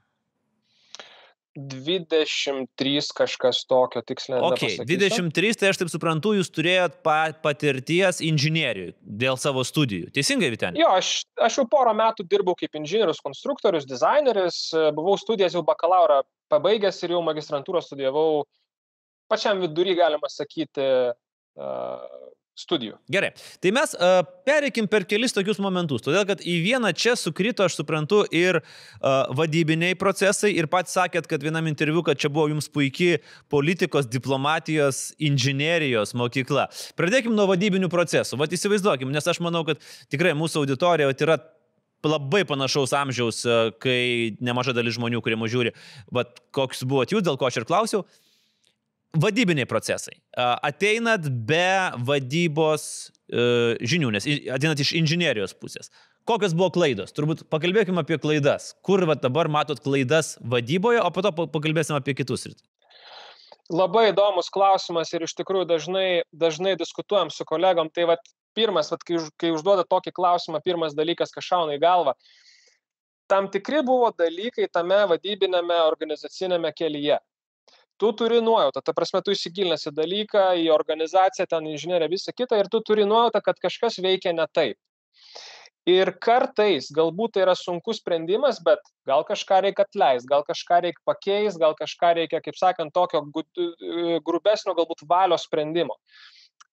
23 1.54 3.12
kažkas 3.14 3.60
tokio 3.70 4.00
tiksliai. 4.02 4.40
Ok, 4.42 4.64
23, 4.90 5.52
tai 5.54 5.68
aš 5.70 5.78
taip 5.78 5.92
suprantu, 5.92 6.32
jūs 6.34 6.50
turėjot 6.50 6.96
pa, 7.06 7.30
patirties 7.44 8.18
inžinieriui 8.26 8.88
dėl 8.98 9.38
savo 9.38 9.62
studijų. 9.62 10.10
Teisingai, 10.16 10.50
Vitenė? 10.50 10.82
Jo, 10.82 10.90
aš, 10.98 11.12
aš 11.38 11.60
jau 11.60 11.66
porą 11.70 11.94
metų 11.94 12.26
dirbau 12.26 12.56
kaip 12.58 12.74
inžinierius, 12.80 13.22
konstruktorius, 13.22 13.86
dizaineris, 13.86 14.58
buvau 14.98 15.14
studijas 15.20 15.54
jau 15.54 15.62
bakalauro 15.66 16.24
pabaigęs 16.50 16.98
ir 17.06 17.14
jau 17.14 17.22
magistrantūrą 17.22 17.84
studijavau 17.86 18.42
pačiam 19.30 19.62
vidury, 19.62 19.94
galima 19.98 20.28
sakyti, 20.30 20.88
studijų. 22.58 22.96
Gerai, 23.10 23.32
tai 23.62 23.72
mes 23.74 23.94
uh, 23.98 24.20
pereikim 24.46 24.86
per 24.90 25.04
kelis 25.10 25.34
tokius 25.34 25.58
momentus, 25.62 26.04
todėl 26.04 26.26
kad 26.28 26.42
į 26.42 26.54
vieną 26.62 26.92
čia 26.96 27.16
sukrito, 27.18 27.66
aš 27.66 27.80
suprantu, 27.80 28.22
ir 28.34 28.60
uh, 28.60 29.32
vadybiniai 29.34 29.96
procesai, 29.98 30.52
ir 30.54 30.68
pats 30.70 30.94
sakėt, 30.94 31.26
kad 31.30 31.42
vienam 31.42 31.66
interviu, 31.70 32.04
kad 32.06 32.20
čia 32.20 32.30
buvo 32.32 32.46
jums 32.52 32.70
puikiai 32.70 33.18
politikos, 33.52 34.06
diplomatijos, 34.10 35.08
inžinierijos 35.18 36.14
mokykla. 36.18 36.68
Pradėkim 36.98 37.34
nuo 37.34 37.48
vadybinių 37.50 37.90
procesų. 37.92 38.38
Vat 38.40 38.54
įsivaizduokim, 38.54 39.10
nes 39.14 39.26
aš 39.30 39.42
manau, 39.44 39.64
kad 39.66 39.82
tikrai 40.14 40.36
mūsų 40.38 40.62
auditorija 40.62 41.10
yra 41.14 41.40
labai 42.04 42.42
panašaus 42.44 42.92
amžiaus, 42.94 43.38
kai 43.80 44.36
nemaža 44.44 44.74
dalis 44.76 44.98
žmonių, 44.98 45.22
kurie 45.24 45.38
mūsų 45.40 45.54
žiūri, 45.54 45.72
bet 46.12 46.42
koks 46.54 46.84
buvot 46.84 47.14
jūs, 47.14 47.24
dėl 47.24 47.40
ko 47.40 47.48
aš 47.48 47.62
ir 47.62 47.66
klausiau. 47.68 48.04
Uh, 48.04 48.20
vadybiniai 49.14 49.66
procesai. 49.66 50.18
Ateinat 50.36 51.28
be 51.48 51.94
vadybos 52.06 52.84
e, 53.28 53.76
žinių, 53.84 54.10
nes 54.14 54.26
ateinat 54.56 54.82
iš 54.82 54.94
inžinierijos 54.98 55.54
pusės. 55.58 55.90
Kokios 56.28 56.54
buvo 56.56 56.70
klaidos? 56.72 57.12
Turbūt 57.12 57.44
pakalbėkime 57.52 58.00
apie 58.00 58.16
klaidas. 58.20 58.72
Kur 58.84 59.04
va, 59.08 59.16
dabar 59.20 59.50
matot 59.52 59.80
klaidas 59.84 60.34
vadyboje, 60.40 61.02
o 61.04 61.10
po 61.12 61.24
to 61.24 61.34
pakalbėsim 61.36 61.98
apie 61.98 62.16
kitus 62.16 62.46
rytus. 62.48 62.64
Labai 63.72 64.10
įdomus 64.10 64.50
klausimas 64.52 65.12
ir 65.16 65.24
iš 65.24 65.34
tikrųjų 65.38 65.68
dažnai, 65.68 66.08
dažnai 66.32 66.74
diskutuojam 66.80 67.30
su 67.32 67.44
kolegom. 67.48 67.88
Tai 67.92 68.08
vat, 68.12 68.24
pirmas, 68.56 68.90
vat, 68.92 69.04
kai, 69.04 69.20
kai 69.40 69.52
užduoda 69.54 69.86
tokį 69.88 70.12
klausimą, 70.16 70.60
pirmas 70.64 70.96
dalykas, 70.96 71.32
kas 71.32 71.46
šauna 71.48 71.76
į 71.76 71.82
galvą, 71.84 72.16
tam 73.28 73.48
tikri 73.52 73.80
buvo 73.84 74.10
dalykai 74.16 74.68
tame 74.72 75.00
vadybinėme 75.12 75.78
organizacinėme 75.86 76.72
kelyje 76.76 77.20
tu 78.00 78.10
turi 78.16 78.40
nuojautą, 78.44 78.82
ta 78.84 78.94
prasme, 78.96 79.20
tu 79.24 79.34
įsigilinęs 79.34 79.88
į 79.90 79.94
dalyką, 79.96 80.46
į 80.62 80.70
organizaciją, 80.74 81.46
ten 81.50 81.68
inžinierę, 81.70 82.08
visą 82.12 82.34
kitą 82.36 82.58
ir 82.60 82.70
tu 82.72 82.82
turi 82.84 83.06
nuojautą, 83.08 83.42
kad 83.44 83.60
kažkas 83.62 84.00
veikia 84.02 84.34
ne 84.36 84.46
taip. 84.52 84.78
Ir 85.84 86.14
kartais 86.16 86.86
galbūt 86.96 87.34
tai 87.34 87.42
yra 87.44 87.52
sunkus 87.60 87.98
sprendimas, 88.00 88.56
bet 88.64 88.80
gal 89.04 89.20
kažką 89.28 89.58
reikia 89.66 89.84
atleisti, 89.84 90.30
gal 90.30 90.44
kažką 90.46 90.78
reikia 90.86 91.02
pakeisti, 91.04 91.60
gal 91.60 91.76
kažką 91.76 92.14
reikia, 92.20 92.40
kaip 92.40 92.56
sakant, 92.56 92.94
tokio 92.96 93.20
grubesnio 94.24 94.72
galbūt 94.78 95.04
valios 95.10 95.44
sprendimo. 95.44 95.98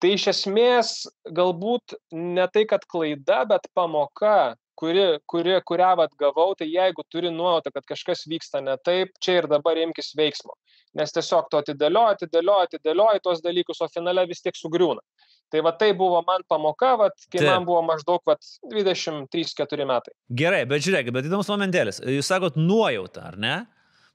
Tai 0.02 0.14
iš 0.16 0.30
esmės 0.32 0.94
galbūt 1.28 1.98
ne 2.16 2.48
tai, 2.56 2.64
kad 2.70 2.88
klaida, 2.88 3.44
bet 3.52 3.68
pamoka, 3.76 4.56
kuri, 4.80 5.06
kuri, 5.30 5.58
kurią 5.68 5.92
vat 6.00 6.14
gavau, 6.20 6.52
tai 6.58 6.68
jeigu 6.72 7.06
turi 7.10 7.32
nuojautą, 7.34 7.74
kad 7.76 7.88
kažkas 7.94 8.26
vyksta 8.30 8.64
ne 8.66 8.78
taip, 8.86 9.14
čia 9.22 9.42
ir 9.42 9.50
dabar 9.52 9.80
imkis 9.80 10.14
veiksmo 10.18 10.56
nes 10.98 11.14
tiesiog 11.16 11.50
tu 11.52 11.60
atidėlioji, 11.60 12.18
atidėlioji, 12.18 12.70
atidėlioji 12.70 13.24
tuos 13.24 13.44
dalykus, 13.44 13.82
o 13.84 13.90
finale 13.92 14.26
vis 14.30 14.44
tiek 14.44 14.58
sugriūna. 14.58 15.04
Tai 15.52 15.64
va 15.66 15.74
tai 15.76 15.92
buvo 15.98 16.22
man 16.28 16.44
pamoka, 16.48 16.94
va, 17.00 17.10
kai 17.28 17.42
Taip. 17.42 17.50
man 17.50 17.68
buvo 17.68 17.82
maždaug 17.84 18.24
23-4 18.72 19.88
metai. 19.88 20.16
Gerai, 20.42 20.64
bet 20.70 20.86
žiūrėk, 20.86 21.12
bet 21.16 21.28
įdomus 21.28 21.52
momentėlis. 21.52 22.00
Jūs 22.08 22.32
sakot 22.32 22.60
nuojautą, 22.60 23.26
ar 23.34 23.40
ne? 23.40 23.56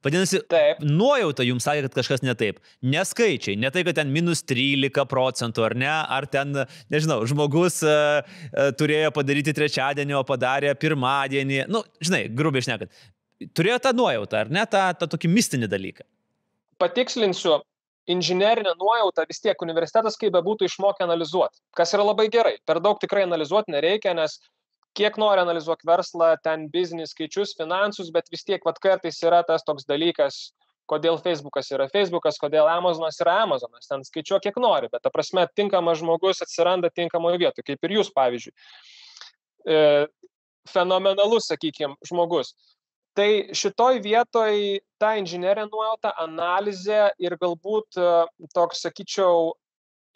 Vadinasi, 0.06 0.40
Taip. 0.50 0.80
nuojauta 0.86 1.46
jums 1.46 1.66
sakė, 1.66 1.86
kad 1.88 1.98
kažkas 2.00 2.22
ne 2.22 2.36
taip. 2.38 2.60
Neskaičiai, 2.86 3.58
ne 3.58 3.72
tai, 3.74 3.82
kad 3.88 3.98
ten 3.98 4.12
minus 4.14 4.44
13 4.46 5.06
procentų 5.10 5.66
ar 5.66 5.76
ne, 5.78 5.90
ar 5.90 6.28
ten, 6.30 6.54
nežinau, 6.92 7.20
žmogus 7.28 7.82
uh, 7.86 8.22
uh, 8.22 8.72
turėjo 8.78 9.10
padaryti 9.16 9.54
trečiadienį, 9.56 10.18
o 10.20 10.26
padarė 10.28 10.76
pirmadienį. 10.78 11.64
Nu, 11.72 11.82
žinai, 12.04 12.26
grubiai 12.30 12.64
šnekant. 12.66 12.94
Turėjo 13.56 13.80
tą 13.84 13.92
nuojautą, 13.96 14.46
ar 14.46 14.52
ne, 14.54 14.62
tą, 14.70 14.88
tą 14.96 15.10
tokį 15.16 15.34
mistinį 15.34 15.68
dalyką 15.72 16.06
patikslinsiu, 16.80 17.60
inžinerinė 18.10 18.76
nuojauta 18.78 19.24
vis 19.28 19.40
tiek 19.42 19.62
universitetas 19.64 20.18
kaip 20.20 20.34
bebūtų 20.36 20.68
išmokė 20.68 21.06
analizuoti, 21.06 21.58
kas 21.76 21.94
yra 21.96 22.06
labai 22.06 22.28
gerai. 22.32 22.56
Per 22.68 22.80
daug 22.84 23.00
tikrai 23.02 23.24
analizuoti 23.26 23.74
nereikia, 23.74 24.14
nes 24.18 24.38
kiek 24.96 25.18
nori 25.20 25.42
analizuoti 25.42 25.88
verslą, 25.88 26.34
ten 26.44 26.68
biznis, 26.72 27.12
skaičius, 27.14 27.54
finansus, 27.58 28.12
bet 28.14 28.30
vis 28.32 28.46
tiek 28.46 28.64
vat 28.66 28.78
kartais 28.82 29.18
yra 29.24 29.42
tas 29.46 29.64
toks 29.66 29.88
dalykas, 29.88 30.50
kodėl 30.90 31.18
Facebookas 31.22 31.72
yra 31.74 31.88
Facebookas, 31.90 32.38
kodėl 32.42 32.68
Amazonas 32.70 33.18
yra 33.22 33.40
Amazonas. 33.44 33.88
Ten 33.90 34.04
skaičiuok 34.06 34.46
kiek 34.46 34.60
nori, 34.62 34.90
bet 34.92 35.02
ta 35.04 35.10
prasme 35.14 35.46
tinkamas 35.58 36.00
žmogus 36.02 36.44
atsiranda 36.46 36.92
tinkamoje 36.94 37.42
vietoje, 37.42 37.66
kaip 37.72 37.88
ir 37.88 37.98
jūs, 37.98 38.12
pavyzdžiui. 38.14 38.54
E, 39.66 39.82
fenomenalus, 40.70 41.50
sakykime, 41.50 41.98
žmogus 42.06 42.54
tai 43.16 43.48
šitoj 43.56 44.00
vietoj 44.04 44.56
ta 45.00 45.14
inžinerinė 45.16 45.70
nuojauta, 45.70 46.12
analizė 46.20 47.06
ir 47.22 47.36
galbūt 47.40 47.96
e, 47.96 48.08
toks, 48.54 48.82
sakyčiau, 48.84 49.54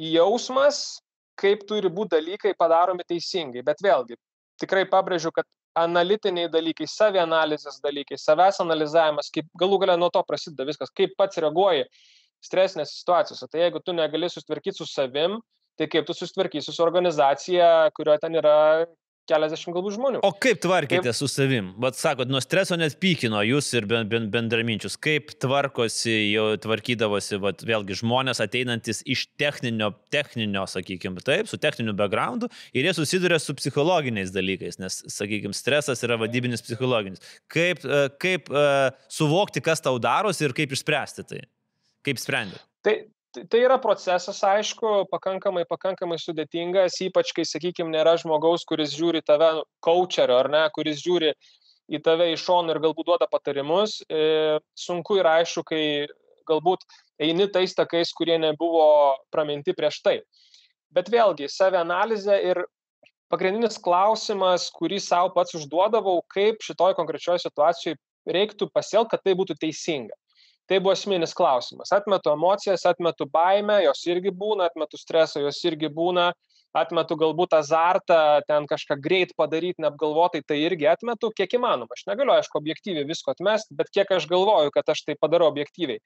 jausmas, 0.01 1.01
kaip 1.41 1.65
turi 1.69 1.89
būti 1.93 2.19
dalykai 2.19 2.53
padaromi 2.59 3.07
teisingai. 3.09 3.65
Bet 3.65 3.81
vėlgi, 3.85 4.19
tikrai 4.61 4.85
pabrėžiu, 4.89 5.33
kad 5.35 5.47
analitiniai 5.79 6.51
dalykai, 6.51 6.89
savianalizės 6.91 7.79
dalykai, 7.85 8.19
savęs 8.19 8.61
analizavimas, 8.65 9.31
kaip 9.35 9.47
galų 9.61 9.81
galia 9.85 9.97
nuo 10.01 10.11
to 10.13 10.23
prasideda 10.27 10.67
viskas, 10.69 10.91
kaip 10.97 11.15
pats 11.19 11.41
reaguoji 11.43 11.87
stresinėse 12.45 12.97
situacijose. 12.97 13.49
Tai 13.51 13.63
jeigu 13.65 13.83
tu 13.85 13.95
negali 13.97 14.31
susitvarkyti 14.33 14.81
su 14.81 14.89
savim, 14.89 15.39
tai 15.79 15.89
kaip 15.93 16.09
tu 16.09 16.17
susitvarkysi 16.17 16.75
su 16.75 16.83
organizacija, 16.85 17.91
kurioje 17.97 18.25
ten 18.25 18.39
yra 18.41 18.57
keliasdešimt 19.29 19.75
galbūt 19.77 19.97
žmonių. 19.97 20.21
O 20.27 20.31
kaip 20.35 20.61
tvarkėte 20.63 21.11
kaip... 21.11 21.17
su 21.17 21.29
savim? 21.31 21.73
Vat 21.83 21.99
sakot, 21.99 22.31
nuo 22.31 22.41
streso 22.43 22.79
net 22.81 22.97
pykino 23.03 23.43
jūs 23.47 23.69
ir 23.79 23.87
bendraminčius. 23.91 24.97
Kaip 25.01 25.35
tvarkosi, 25.43 26.15
jau 26.33 26.47
tvarkydavosi, 26.63 27.39
vat, 27.43 27.65
vėlgi, 27.67 27.99
žmonės 28.01 28.43
ateinantis 28.45 29.03
iš 29.09 29.27
techninio, 29.41 29.93
techninio, 30.15 30.65
sakykime, 30.71 31.23
taip, 31.27 31.51
su 31.51 31.61
techniniu 31.61 31.95
backgroundu 31.99 32.51
ir 32.73 32.89
jie 32.89 32.97
susiduria 32.97 33.41
su 33.43 33.55
psichologiniais 33.59 34.35
dalykais, 34.35 34.81
nes, 34.83 35.01
sakykime, 35.13 35.57
stresas 35.57 36.05
yra 36.07 36.19
vadybinis 36.21 36.65
psichologinis. 36.67 37.23
Kaip, 37.51 37.85
e, 37.85 38.03
kaip 38.23 38.51
uh, 38.53 38.91
suvokti, 39.13 39.63
kas 39.65 39.83
tau 39.85 39.99
darosi 40.03 40.47
ir 40.47 40.57
kaip 40.57 40.75
išspręsti 40.77 41.27
tai? 41.29 41.45
Kaip 42.07 42.21
sprendėte? 42.21 42.65
Tai, 42.87 42.95
Tai, 43.31 43.45
tai 43.47 43.61
yra 43.63 43.77
procesas, 43.79 44.41
aišku, 44.43 45.05
pakankamai, 45.11 45.63
pakankamai 45.71 46.17
sudėtingas, 46.19 46.97
ypač 47.07 47.31
kai, 47.37 47.45
sakykime, 47.47 47.93
nėra 47.95 48.17
žmogaus, 48.19 48.65
kuris 48.67 48.97
žiūri 48.97 49.23
tave, 49.23 49.53
coacherio 49.87 50.41
ar 50.41 50.51
ne, 50.51 50.65
kuris 50.75 50.99
žiūri 51.05 51.31
į 51.91 52.01
tave 52.07 52.33
iš 52.33 52.43
šono 52.49 52.75
ir 52.75 52.81
galbūt 52.83 53.07
duoda 53.07 53.29
patarimus. 53.31 54.01
E, 54.11 54.59
sunku 54.75 55.21
ir 55.21 55.29
aišku, 55.31 55.63
kai 55.67 55.83
galbūt 56.51 56.83
eini 57.23 57.47
tais 57.55 57.75
takais, 57.79 58.11
kurie 58.17 58.35
nebuvo 58.43 59.15
praminti 59.31 59.77
prieš 59.79 60.01
tai. 60.03 60.17
Bet 60.91 61.11
vėlgi, 61.13 61.47
savianalizė 61.47 62.39
ir 62.51 62.65
pagrindinis 63.31 63.79
klausimas, 63.79 64.67
kurį 64.75 64.99
savo 65.03 65.31
pats 65.37 65.55
užduodavau, 65.55 66.19
kaip 66.35 66.67
šitoj 66.67 66.97
konkrečioje 66.99 67.45
situacijoje 67.45 68.01
reiktų 68.27 68.73
pasielgti, 68.75 69.15
kad 69.15 69.23
tai 69.23 69.37
būtų 69.39 69.55
teisinga. 69.63 70.19
Tai 70.71 70.79
buvo 70.79 70.93
esminis 70.95 71.35
klausimas. 71.35 71.91
Atmetu 71.91 72.31
emocijas, 72.31 72.87
atmetu 72.87 73.27
baimę, 73.27 73.81
jos 73.89 74.05
irgi 74.07 74.31
būna, 74.31 74.69
atmetu 74.71 75.01
stresą, 75.01 75.43
jos 75.43 75.59
irgi 75.67 75.91
būna, 75.91 76.29
atmetu 76.79 77.17
galbūt 77.19 77.57
azartą, 77.59 78.19
ten 78.47 78.69
kažką 78.71 78.97
greit 79.03 79.35
padaryti, 79.39 79.83
neapgalvotai, 79.83 80.45
tai 80.47 80.61
irgi 80.63 80.87
atmetu, 80.93 81.33
kiek 81.35 81.59
įmanoma. 81.59 81.91
Aš 81.99 82.07
negaliu, 82.07 82.37
aišku, 82.37 82.61
objektyviai 82.63 83.09
visko 83.09 83.35
atmesti, 83.35 83.75
bet 83.75 83.91
kiek 83.91 84.15
aš 84.15 84.29
galvoju, 84.31 84.71
kad 84.77 84.95
aš 84.95 85.03
tai 85.09 85.19
padarau 85.19 85.51
objektyviai. 85.51 85.99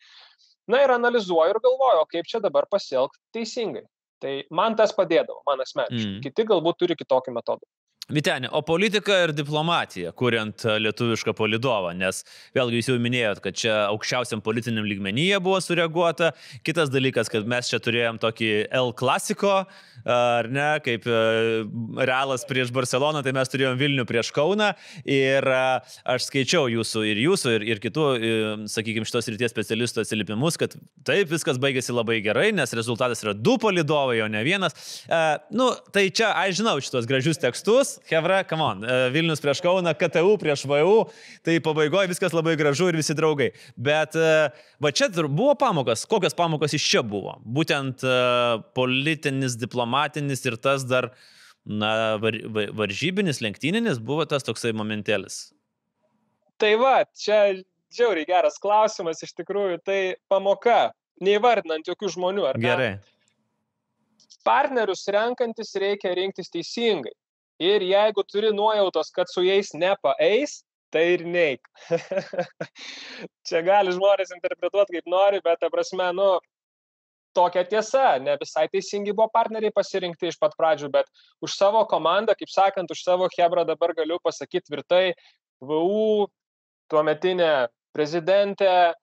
Na 0.73 0.81
ir 0.81 0.95
analizuoju 0.97 1.53
ir 1.53 1.61
galvoju, 1.61 2.09
kaip 2.15 2.31
čia 2.31 2.41
dabar 2.41 2.65
pasielgti 2.71 3.21
teisingai. 3.37 3.85
Tai 4.25 4.39
man 4.49 4.77
tas 4.81 4.95
padėdavo, 4.97 5.43
man 5.45 5.61
asmeniškai. 5.61 6.15
Mm. 6.15 6.21
Kiti 6.25 6.49
galbūt 6.49 6.81
turi 6.81 6.97
kitokį 6.97 7.35
metodą. 7.37 7.69
Vitenė, 8.13 8.51
o 8.53 8.61
politika 8.61 9.15
ir 9.25 9.31
diplomatija, 9.33 10.11
kuriant 10.13 10.61
e, 10.69 10.75
lietuvišką 10.85 11.33
polidovą, 11.39 11.95
nes 11.97 12.19
vėlgi 12.53 12.77
jūs 12.77 12.91
jau 12.91 12.97
minėjot, 13.01 13.39
kad 13.41 13.57
čia 13.57 13.77
aukščiausiam 13.87 14.43
politiniam 14.45 14.85
lygmenyje 14.85 15.39
buvo 15.41 15.57
sureaguota. 15.65 16.35
Kitas 16.69 16.93
dalykas, 16.93 17.31
kad 17.33 17.49
mes 17.49 17.71
čia 17.71 17.81
turėjom 17.81 18.19
tokį 18.21 18.51
L 18.77 18.93
klasiko, 18.93 19.55
ar 20.05 20.49
ne, 20.53 20.67
kaip 20.85 21.09
e, 21.09 21.23
Realas 22.05 22.45
prieš 22.45 22.75
Barceloną, 22.77 23.23
tai 23.25 23.33
mes 23.39 23.49
turėjom 23.49 23.81
Vilnių 23.81 24.05
prieš 24.11 24.35
Kauną. 24.37 24.75
Ir 25.09 25.49
e, 25.49 25.65
aš 26.05 26.29
skaičiau 26.29 26.69
jūsų 26.75 27.07
ir 27.09 27.23
jūsų, 27.25 27.57
ir, 27.57 27.67
ir 27.73 27.83
kitų, 27.87 28.07
sakykime, 28.69 29.09
šitos 29.09 29.33
ryties 29.33 29.57
specialistų 29.57 30.05
atsiliepimus, 30.05 30.61
kad 30.61 30.77
taip 31.09 31.33
viskas 31.33 31.57
baigėsi 31.57 31.97
labai 31.97 32.21
gerai, 32.21 32.51
nes 32.53 32.77
rezultatas 32.77 33.25
yra 33.25 33.33
du 33.33 33.57
polidovai, 33.57 34.21
o 34.21 34.29
ne 34.29 34.45
vienas. 34.45 34.77
E, 35.09 35.25
nu, 35.57 35.73
tai 35.89 36.11
čia, 36.13 36.35
aš 36.45 36.61
žinau 36.61 36.77
šitos 36.85 37.09
gražius 37.09 37.41
tekstus. 37.41 37.94
Hebra, 38.09 38.43
come 38.49 38.65
on, 38.65 38.83
e, 38.85 38.97
Vilnius 39.15 39.43
prieš 39.43 39.61
Kauną, 39.65 39.93
KTU 39.99 40.37
prieš 40.41 40.65
VU, 40.71 41.05
tai 41.47 41.59
pabaigoje 41.65 42.11
viskas 42.13 42.35
labai 42.37 42.57
gražu 42.61 42.89
ir 42.91 42.99
visi 42.99 43.17
draugai. 43.17 43.51
Bet 43.77 44.17
e, 44.19 44.33
va 44.83 44.93
čia 44.95 45.11
buvo 45.25 45.55
pamokas, 45.61 46.07
kokios 46.11 46.37
pamokos 46.37 46.77
iš 46.77 46.89
čia 46.91 47.05
buvo? 47.07 47.39
Būtent 47.45 48.05
e, 48.05 48.17
politinis, 48.77 49.59
diplomatinis 49.61 50.45
ir 50.47 50.59
tas 50.61 50.87
dar, 50.89 51.13
na, 51.65 52.17
var, 52.23 52.39
varžybinis, 52.77 53.43
lenktyninis 53.45 54.03
buvo 54.03 54.27
tas 54.29 54.47
toksai 54.47 54.75
momentėlis. 54.77 55.55
Tai 56.61 56.75
va, 56.79 56.99
čia 57.19 57.63
žiauriai 57.95 58.29
geras 58.29 58.61
klausimas, 58.63 59.23
iš 59.25 59.35
tikrųjų, 59.39 59.81
tai 59.87 59.99
pamoka 60.31 60.93
neįvardinant 61.23 61.87
jokių 61.89 62.11
žmonių. 62.17 62.47
Gerai. 62.63 62.95
Partnerius 64.45 65.07
renkantis 65.09 65.73
reikia 65.81 66.13
rinktis 66.19 66.51
teisingai. 66.53 67.15
Ir 67.63 67.85
jeigu 67.87 68.25
turi 68.27 68.51
nuojautos, 68.55 69.13
kad 69.15 69.31
su 69.31 69.45
jais 69.47 69.71
nepaeis, 69.79 70.63
tai 70.95 71.05
ir 71.15 71.25
neik. 71.27 71.69
Čia 73.47 73.63
gali 73.67 73.95
žmonės 73.95 74.35
interpretuoti 74.35 74.99
kaip 74.99 75.11
nori, 75.11 75.41
bet, 75.45 75.61
ta 75.63 75.71
prasme, 75.71 76.09
nu, 76.15 76.29
tokia 77.35 77.65
tiesa, 77.67 78.19
ne 78.23 78.37
visai 78.41 78.67
teisingi 78.71 79.15
buvo 79.15 79.29
partneriai 79.35 79.75
pasirinkti 79.75 80.31
iš 80.31 80.39
pat 80.43 80.55
pradžių, 80.59 80.91
bet 80.95 81.11
už 81.43 81.57
savo 81.59 81.83
komandą, 81.91 82.37
kaip 82.39 82.51
sakant, 82.51 82.91
už 82.91 83.03
savo 83.03 83.29
Hebrą 83.35 83.67
dabar 83.67 83.95
galiu 83.99 84.21
pasakyti 84.23 84.71
tvirtai, 84.71 85.07
VU, 85.63 86.29
tuometinė 86.91 87.69
prezidentė, 87.95 88.95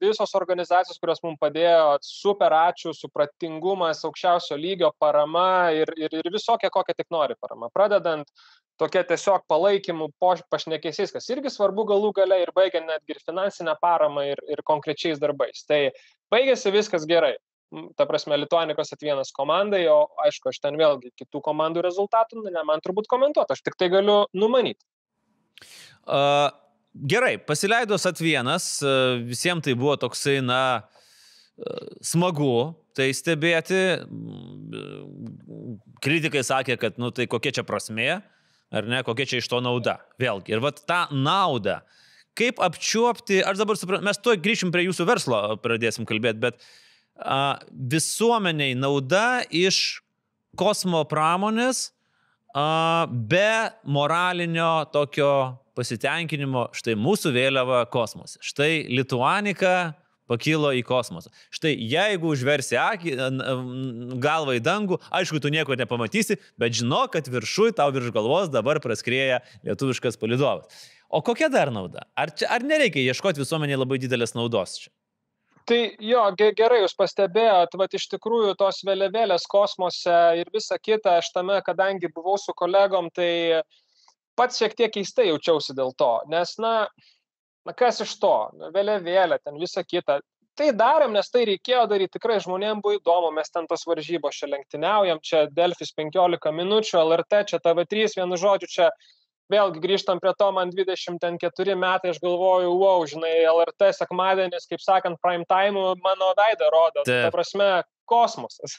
visos 0.00 0.34
organizacijos, 0.34 0.98
kurios 1.00 1.20
mums 1.24 1.40
padėjo, 1.40 1.98
super 2.04 2.54
ačiū, 2.56 2.94
supratingumas, 2.96 4.04
aukščiausio 4.08 4.56
lygio 4.56 4.92
parama 4.98 5.72
ir, 5.76 5.92
ir, 6.00 6.14
ir 6.22 6.30
visokia, 6.32 6.70
kokia 6.72 6.96
tik 6.96 7.10
nori 7.12 7.36
parama. 7.40 7.68
Pradedant 7.74 8.24
tokia 8.80 9.02
tiesiog 9.08 9.44
palaikymų 9.48 10.10
pašnekėsiais, 10.20 11.12
kas 11.12 11.28
irgi 11.32 11.52
svarbu 11.52 11.86
galų 11.88 12.12
gale 12.16 12.40
ir 12.42 12.52
baigiant 12.56 12.88
netgi 12.88 13.16
ir 13.16 13.22
finansinę 13.24 13.76
paramą 13.80 14.24
ir, 14.32 14.40
ir 14.48 14.64
konkrečiais 14.64 15.20
darbais. 15.20 15.64
Tai 15.68 15.90
baigėsi 16.32 16.72
viskas 16.72 17.06
gerai. 17.08 17.36
Ta 17.98 18.06
prasme, 18.06 18.36
Lituanikos 18.38 18.92
atvienas 18.94 19.32
komandai, 19.34 19.82
o 19.90 20.06
aišku, 20.22 20.52
aš 20.52 20.60
ten 20.62 20.76
vėlgi 20.78 21.10
kitų 21.18 21.40
komandų 21.42 21.82
rezultatų, 21.82 22.44
ne 22.46 22.62
man 22.64 22.80
turbūt 22.84 23.08
komentuoti, 23.10 23.56
aš 23.56 23.64
tik 23.66 23.74
tai 23.76 23.88
galiu 23.90 24.20
numanyti. 24.38 24.86
Uh, 26.06 26.52
gerai, 27.04 27.36
pasileidus 27.38 28.06
atvienas, 28.08 28.68
uh, 28.84 29.18
visiems 29.26 29.64
tai 29.66 29.74
buvo 29.78 29.96
toksai, 30.00 30.38
na, 30.44 30.60
uh, 31.58 31.90
smagu 32.04 32.76
tai 32.96 33.10
stebėti. 33.16 33.82
Kritikai 36.04 36.42
sakė, 36.46 36.78
kad, 36.80 36.96
nu, 37.02 37.12
tai 37.12 37.28
kokia 37.28 37.52
čia 37.58 37.66
prasmė, 37.66 38.22
ar 38.72 38.88
ne, 38.88 39.02
kokia 39.06 39.28
čia 39.28 39.42
iš 39.42 39.50
to 39.52 39.60
nauda. 39.64 39.98
Vėlgi, 40.20 40.56
ir 40.56 40.64
vat 40.64 40.80
tą 40.88 41.04
naudą, 41.12 41.82
kaip 42.36 42.60
apčiuopti, 42.64 43.42
aš 43.44 43.60
dabar 43.60 43.78
suprantu, 43.80 44.06
mes 44.08 44.20
tuoj 44.20 44.40
grįšim 44.44 44.72
prie 44.72 44.86
jūsų 44.88 45.08
verslo, 45.08 45.42
pradėsim 45.60 46.08
kalbėti, 46.08 46.40
bet 46.48 46.60
uh, 46.60 47.56
visuomeniai 47.92 48.76
nauda 48.78 49.44
iš 49.52 50.00
kosmo 50.56 51.04
pramonės 51.08 51.90
be 53.12 53.52
moralinio 53.84 54.86
tokio 54.92 55.58
pasitenkinimo, 55.76 56.70
štai 56.76 56.96
mūsų 56.98 57.32
vėliava 57.36 57.84
kosmose, 57.92 58.40
štai 58.44 58.86
Lituanika 58.90 59.94
pakilo 60.30 60.72
į 60.74 60.82
kosmosą. 60.86 61.30
Štai 61.54 61.74
jeigu 61.76 62.32
užversi 62.34 62.78
akį, 62.80 63.14
galvą 64.22 64.56
į 64.58 64.64
dangų, 64.66 64.98
aišku, 65.14 65.40
tu 65.42 65.52
nieko 65.54 65.76
nepamatysi, 65.78 66.38
bet 66.58 66.76
žinok, 66.80 67.14
kad 67.14 67.30
viršui 67.30 67.72
tau 67.76 67.92
virš 67.94 68.12
galvos 68.14 68.50
dabar 68.52 68.82
praskrėja 68.82 69.42
lietuviškas 69.66 70.18
palidovas. 70.20 70.86
O 71.06 71.22
kokia 71.22 71.48
dar 71.52 71.70
nauda? 71.70 72.08
Ar, 72.18 72.34
čia, 72.34 72.50
ar 72.50 72.66
nereikia 72.66 73.04
ieškoti 73.06 73.42
visuomenėje 73.44 73.78
labai 73.78 74.00
didelės 74.02 74.34
naudos 74.34 74.80
čia? 74.82 74.90
Tai 75.66 75.78
jo, 75.98 76.22
gerai 76.38 76.82
jūs 76.84 76.94
pastebėjot, 76.94 77.72
va 77.74 77.86
iš 77.98 78.04
tikrųjų 78.12 78.52
tos 78.58 78.84
vėliavėlės 78.86 79.48
kosmose 79.50 80.18
ir 80.38 80.50
visa 80.54 80.78
kita, 80.78 81.16
aš 81.18 81.32
tame, 81.34 81.56
kadangi 81.66 82.10
buvau 82.14 82.36
su 82.38 82.54
kolegom, 82.54 83.08
tai 83.10 83.62
pats 84.38 84.60
šiek 84.60 84.76
tiek 84.78 84.94
keistai 84.94 85.30
jaučiausi 85.30 85.76
dėl 85.76 85.92
to, 85.98 86.12
nes, 86.32 86.56
na, 86.62 86.74
na 87.66 87.74
kas 87.76 88.00
iš 88.04 88.16
to, 88.22 88.34
vėliavėlė, 88.74 89.40
ten 89.44 89.60
visa 89.60 89.84
kita. 89.84 90.20
Tai 90.56 90.70
darėm, 90.72 91.12
nes 91.12 91.28
tai 91.28 91.42
reikėjo 91.44 91.82
daryti, 91.90 92.14
tikrai 92.16 92.38
žmonėms 92.40 92.80
buvo 92.84 92.96
įdomu, 92.96 93.28
mes 93.36 93.52
ten 93.52 93.66
tos 93.68 93.84
varžybos 93.84 94.38
čia 94.38 94.48
lenktyniaujam, 94.48 95.20
čia 95.20 95.42
Delfis 95.52 95.92
15 95.98 96.52
minučių, 96.56 96.96
LRT, 97.02 97.42
čia 97.50 97.60
TV3, 97.60 98.06
vienu 98.16 98.38
žodžiu, 98.40 98.70
čia 98.72 98.88
vėlgi 99.52 99.82
grįžtam 99.84 100.20
prie 100.22 100.32
to, 100.38 100.48
man 100.56 100.72
24 100.72 101.76
metai, 101.76 102.14
aš 102.14 102.22
galvoju, 102.24 102.72
wow, 102.80 103.04
žinai, 103.08 103.34
LRT 103.52 103.92
sekmadienis, 103.98 104.64
kaip 104.70 104.80
sakant, 104.80 105.20
prime 105.20 105.44
time 105.50 105.92
mano 106.00 106.32
veidą 106.40 106.72
rodo. 106.72 107.04
Ta 107.04 107.30
prasme, 107.34 107.70
kosmosas. 108.08 108.78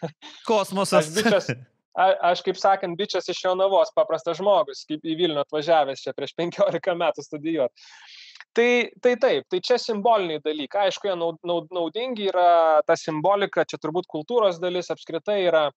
Kosmosas. 0.49 1.05
Aš, 1.05 1.13
bičias, 1.13 1.53
a, 1.97 2.07
aš 2.31 2.43
kaip 2.45 2.59
sakant, 2.61 2.97
bičias 2.99 3.27
iš 3.33 3.41
Jonavos, 3.45 3.91
paprastas 3.97 4.37
žmogus, 4.39 4.85
kaip 4.89 5.03
į 5.03 5.17
Vilnių 5.23 5.41
atvažiavęs 5.43 6.05
čia 6.05 6.13
prieš 6.17 6.35
15 6.37 6.95
metų 7.01 7.25
studijuoti. 7.25 7.89
Tai, 8.57 8.69
tai 9.01 9.15
taip, 9.21 9.45
tai 9.51 9.59
čia 9.61 9.77
simboliniai 9.81 10.41
dalykai. 10.41 10.87
Aišku, 10.87 11.09
jie 11.09 11.17
naudingi 11.77 12.29
yra 12.31 12.79
ta 12.87 12.95
simbolika, 12.97 13.65
čia 13.69 13.77
turbūt 13.81 14.09
kultūros 14.09 14.57
dalis 14.61 14.89
apskritai 14.93 15.43
yra 15.43 15.67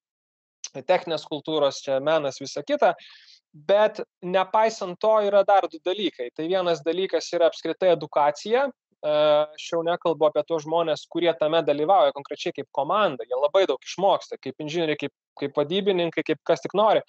techninės 0.88 1.26
kultūros, 1.28 1.82
čia 1.84 1.98
menas, 2.04 2.40
visa 2.40 2.62
kita. 2.64 2.94
Bet 3.52 4.00
nepaisant 4.22 4.96
to 5.02 5.12
yra 5.26 5.42
dar 5.44 5.66
du 5.68 5.80
dalykai. 5.84 6.30
Tai 6.36 6.46
vienas 6.48 6.84
dalykas 6.86 7.28
yra 7.34 7.50
apskritai 7.50 7.92
edukacija. 7.96 8.68
Aš 9.00 9.66
jau 9.72 9.80
nekalbu 9.86 10.26
apie 10.28 10.42
tos 10.44 10.66
žmonės, 10.66 11.06
kurie 11.08 11.32
tame 11.40 11.62
dalyvauja 11.64 12.12
konkrečiai 12.12 12.52
kaip 12.52 12.68
komanda. 12.76 13.24
Jie 13.24 13.38
labai 13.38 13.64
daug 13.70 13.80
išmoksta, 13.80 14.36
kaip 14.42 14.60
inžinieriai, 14.60 14.98
kaip, 15.00 15.14
kaip 15.40 15.56
vadybininkai, 15.56 16.24
kaip 16.26 16.42
kas 16.44 16.60
tik 16.60 16.76
nori. 16.76 17.00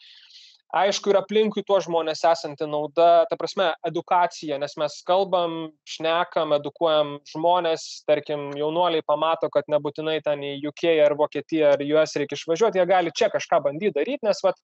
Aišku, 0.72 1.12
ir 1.12 1.18
aplinkui 1.20 1.66
tuos 1.68 1.84
žmonės 1.84 2.22
esanti 2.24 2.64
nauda, 2.64 3.26
ta 3.28 3.36
prasme, 3.36 3.66
edukacija, 3.84 4.56
nes 4.62 4.78
mes 4.80 4.94
kalbam, 5.04 5.58
šnekam, 5.84 6.54
edukuojam 6.56 7.18
žmonės, 7.28 8.06
tarkim, 8.08 8.46
jaunuoliai 8.56 9.04
pamato, 9.04 9.50
kad 9.52 9.68
nebūtinai 9.68 10.22
ten 10.24 10.46
į 10.48 10.54
UK 10.72 10.94
ar 11.04 11.18
Vokietiją 11.20 11.74
ar 11.74 11.84
US 11.90 12.16
reikia 12.16 12.40
išvažiuoti, 12.40 12.80
jie 12.80 12.88
gali 12.88 13.12
čia 13.12 13.28
kažką 13.34 13.60
bandyti 13.68 13.98
daryti, 14.00 14.24
nes 14.30 14.40
vat, 14.48 14.64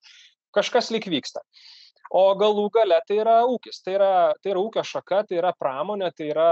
kažkas 0.56 0.94
lik 0.96 1.10
vyksta. 1.12 1.44
O 2.16 2.24
galų 2.40 2.70
gale 2.72 3.02
tai 3.04 3.20
yra 3.20 3.42
ūkis, 3.44 3.84
tai 3.84 3.98
yra, 4.00 4.12
tai 4.40 4.54
yra 4.54 4.63
ūkio 4.63 4.88
šaka, 4.88 5.26
tai 5.28 5.42
yra 5.42 5.52
pramonė, 5.60 6.13
tai 6.16 6.32
yra 6.32 6.52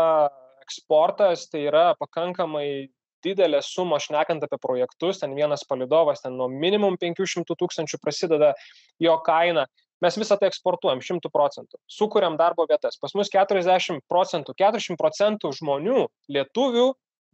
eksportas, 0.66 1.48
tai 1.52 1.68
yra 1.70 1.94
pakankamai 2.00 2.90
didelės 3.26 3.72
sumos 3.74 4.06
šnekant 4.06 4.44
apie 4.46 4.60
projektus, 4.62 5.22
ten 5.22 5.34
vienas 5.38 5.66
palidovas, 5.68 6.22
ten 6.22 6.36
nuo 6.38 6.50
minimum 6.52 7.00
500 7.02 7.58
tūkstančių 7.58 8.00
prasideda 8.02 8.54
jo 9.02 9.16
kaina. 9.26 9.66
Mes 10.04 10.18
visą 10.20 10.36
tai 10.38 10.50
eksportuojam 10.52 11.00
100 11.02 11.32
procentų, 11.32 11.80
sukūriam 11.90 12.36
darbo 12.38 12.66
vietas. 12.70 13.00
Pas 13.02 13.16
mus 13.16 13.32
40 13.32 14.04
procentų, 14.12 14.54
40 14.60 15.00
procentų 15.00 15.54
žmonių, 15.56 16.06
lietuvių, 16.36 16.90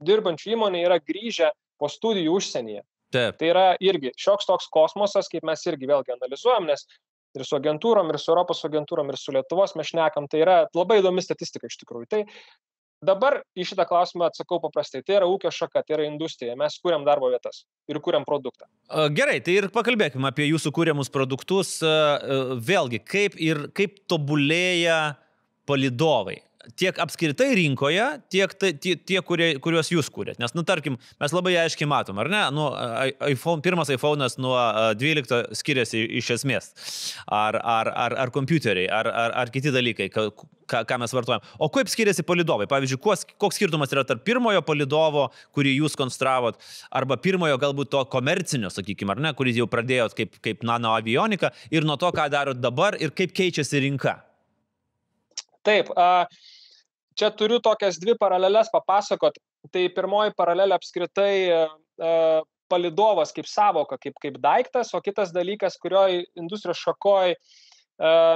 dirbančių 0.05 0.53
įmonė 0.55 0.85
yra 0.85 0.99
grįžę 1.01 1.49
po 1.81 1.89
studijų 1.89 2.37
užsienyje. 2.37 2.83
Taip. 3.11 3.39
Tai 3.41 3.47
yra 3.49 3.65
irgi 3.83 4.13
šioks 4.15 4.47
toks 4.47 4.69
kosmosas, 4.71 5.27
kaip 5.31 5.43
mes 5.47 5.65
irgi 5.67 5.89
vėlgi 5.89 6.13
analizuojam, 6.15 6.69
nes 6.69 6.85
ir 7.35 7.43
su 7.47 7.57
agentūrom, 7.57 8.11
ir 8.11 8.19
su 8.21 8.31
Europos 8.31 8.61
agentūrom, 8.67 9.09
ir 9.11 9.19
su 9.19 9.33
Lietuvos 9.35 9.75
mes 9.79 9.89
šnekam, 9.91 10.29
tai 10.31 10.43
yra 10.45 10.57
labai 10.77 11.01
įdomi 11.01 11.23
statistika 11.23 11.67
iš 11.67 11.79
tikrųjų. 11.81 12.07
Tai 12.11 12.21
dabar 13.05 13.39
į 13.57 13.65
šitą 13.71 13.85
klausimą 13.89 14.27
atsakau 14.29 14.59
paprastai. 14.63 15.01
Tai 15.05 15.17
yra 15.19 15.29
ūkio 15.29 15.51
šaka, 15.53 15.83
tai 15.85 15.97
yra 15.97 16.05
industrija. 16.07 16.55
Mes 16.59 16.77
kūriam 16.83 17.05
darbo 17.07 17.31
vietas 17.33 17.63
ir 17.91 17.99
kūriam 18.03 18.25
produktą. 18.27 18.69
Gerai, 19.17 19.39
tai 19.43 19.57
ir 19.59 19.69
pakalbėkime 19.73 20.29
apie 20.29 20.47
jūsų 20.51 20.73
kūriamus 20.77 21.11
produktus. 21.13 21.77
Vėlgi, 21.81 23.01
kaip, 23.03 23.37
ir, 23.41 23.67
kaip 23.77 23.99
tobulėja 24.11 25.01
palidovai 25.69 26.39
tiek 26.79 26.97
apskritai 27.01 27.49
rinkoje, 27.57 28.05
tiek 28.31 28.53
tie, 28.59 28.95
tie 28.95 29.21
kurie, 29.25 29.51
kuriuos 29.63 29.91
jūs 29.93 30.09
kūrėt. 30.13 30.39
Nes, 30.41 30.53
nu, 30.57 30.63
tarkim, 30.67 30.97
mes 31.21 31.35
labai 31.35 31.55
aiškiai 31.63 31.89
matom, 31.89 32.21
ar 32.21 32.29
ne? 32.31 32.43
Nu, 32.55 32.69
iPhone, 33.29 33.63
pirmas 33.65 33.91
iPhone'as 33.93 34.37
nuo 34.41 34.55
12 34.99 35.57
skiriasi 35.57 36.03
iš 36.21 36.31
esmės. 36.37 36.71
Ar, 37.25 37.57
ar, 37.59 37.91
ar, 38.05 38.17
ar 38.25 38.33
kompiuteriai, 38.33 38.89
ar, 38.91 39.09
ar, 39.09 39.35
ar 39.43 39.53
kiti 39.53 39.73
dalykai, 39.73 40.09
ką, 40.71 40.83
ką 40.87 40.99
mes 41.01 41.13
vartojam. 41.15 41.43
O 41.59 41.69
kaip 41.73 41.91
skiriasi 41.91 42.25
palidovai? 42.27 42.67
Pavyzdžiui, 42.71 43.01
koks, 43.03 43.25
koks 43.41 43.59
skirtumas 43.59 43.93
yra 43.93 44.05
tarp 44.07 44.23
pirmojo 44.27 44.63
palidovo, 44.65 45.27
kurį 45.55 45.75
jūs 45.79 45.97
konstravot, 45.99 46.59
arba 46.93 47.19
pirmojo 47.21 47.59
galbūt 47.61 47.91
to 47.93 48.03
komercinio, 48.13 48.71
sakykime, 48.73 49.15
ar 49.15 49.23
ne, 49.27 49.35
kurį 49.37 49.57
jau 49.61 49.69
pradėjot 49.71 50.17
kaip, 50.17 50.41
kaip 50.43 50.65
nano 50.67 50.95
avionika, 50.95 51.51
ir 51.73 51.87
nuo 51.87 51.99
to, 52.01 52.11
ką 52.15 52.27
darot 52.31 52.61
dabar 52.61 52.99
ir 53.01 53.15
kaip 53.17 53.35
keičiasi 53.37 53.83
rinka? 53.87 54.19
Taip, 55.67 55.91
čia 57.21 57.29
turiu 57.37 57.61
tokias 57.63 57.99
dvi 58.01 58.17
paralelės 58.19 58.71
papasakot. 58.73 59.37
Tai 59.71 59.83
pirmoji 59.95 60.33
paralelė 60.37 60.77
apskritai 60.77 61.33
palidovas 62.71 63.33
kaip 63.35 63.49
savoka, 63.51 63.99
kaip, 64.01 64.15
kaip 64.23 64.39
daiktas, 64.41 64.93
o 64.95 65.01
kitas 65.03 65.33
dalykas, 65.35 65.77
kurioje 65.81 66.25
industrijos 66.39 66.81
šakoje 66.81 67.37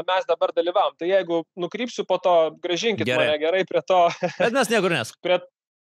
mes 0.05 0.27
dabar 0.29 0.51
dalyvavom. 0.53 0.93
Tai 0.99 1.07
jeigu 1.09 1.41
nukrypsiu 1.57 2.05
po 2.05 2.19
to, 2.21 2.35
gražinkit 2.61 3.07
gerai. 3.07 3.31
mane 3.31 3.39
gerai 3.41 3.63
prie 3.65 3.81
to. 3.87 4.01
Bet 4.37 4.53
mes 4.53 4.69
niekur 4.69 4.93
nes. 4.93 5.13
prie, 5.25 5.39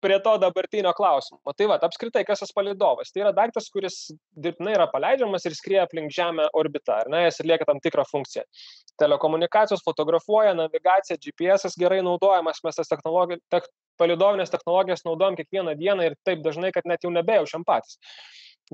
prie 0.05 0.19
to 0.21 0.35
dabartinio 0.39 0.93
klausimo. 0.97 1.41
Tai 1.57 1.69
va, 1.71 1.79
apskritai, 1.89 2.25
kas 2.29 2.43
tas 2.45 2.53
palidovas? 2.53 3.13
Tai 3.13 3.23
yra 3.25 3.33
daiktas, 3.37 3.71
kuris 3.73 3.97
dirbtinai 4.45 4.75
yra 4.77 4.87
paleidžiamas 4.93 5.49
ir 5.49 5.57
skrieja 5.57 5.87
aplink 5.89 6.13
Žemę 6.13 6.51
orbitą, 6.61 6.99
ar 7.01 7.11
ne, 7.13 7.25
jis 7.25 7.41
atlieka 7.41 7.69
tam 7.71 7.81
tikrą 7.85 8.05
funkciją. 8.11 8.45
Telekomunikacijos, 9.01 9.83
fotografuoja, 9.87 10.53
navigacija, 10.59 11.17
GPS 11.25 11.79
gerai 11.81 12.03
naudojamas, 12.05 12.61
mes 12.67 12.81
tas 12.81 12.93
technologi 12.93 13.41
tech, 13.53 13.69
palidovinės 14.01 14.53
technologijas 14.53 15.05
naudojam 15.09 15.39
kiekvieną 15.41 15.77
dieną 15.81 16.09
ir 16.11 16.19
taip 16.29 16.45
dažnai, 16.45 16.73
kad 16.75 16.87
net 16.91 17.05
jau 17.07 17.13
nebejaučiam 17.15 17.65
patys. 17.67 17.99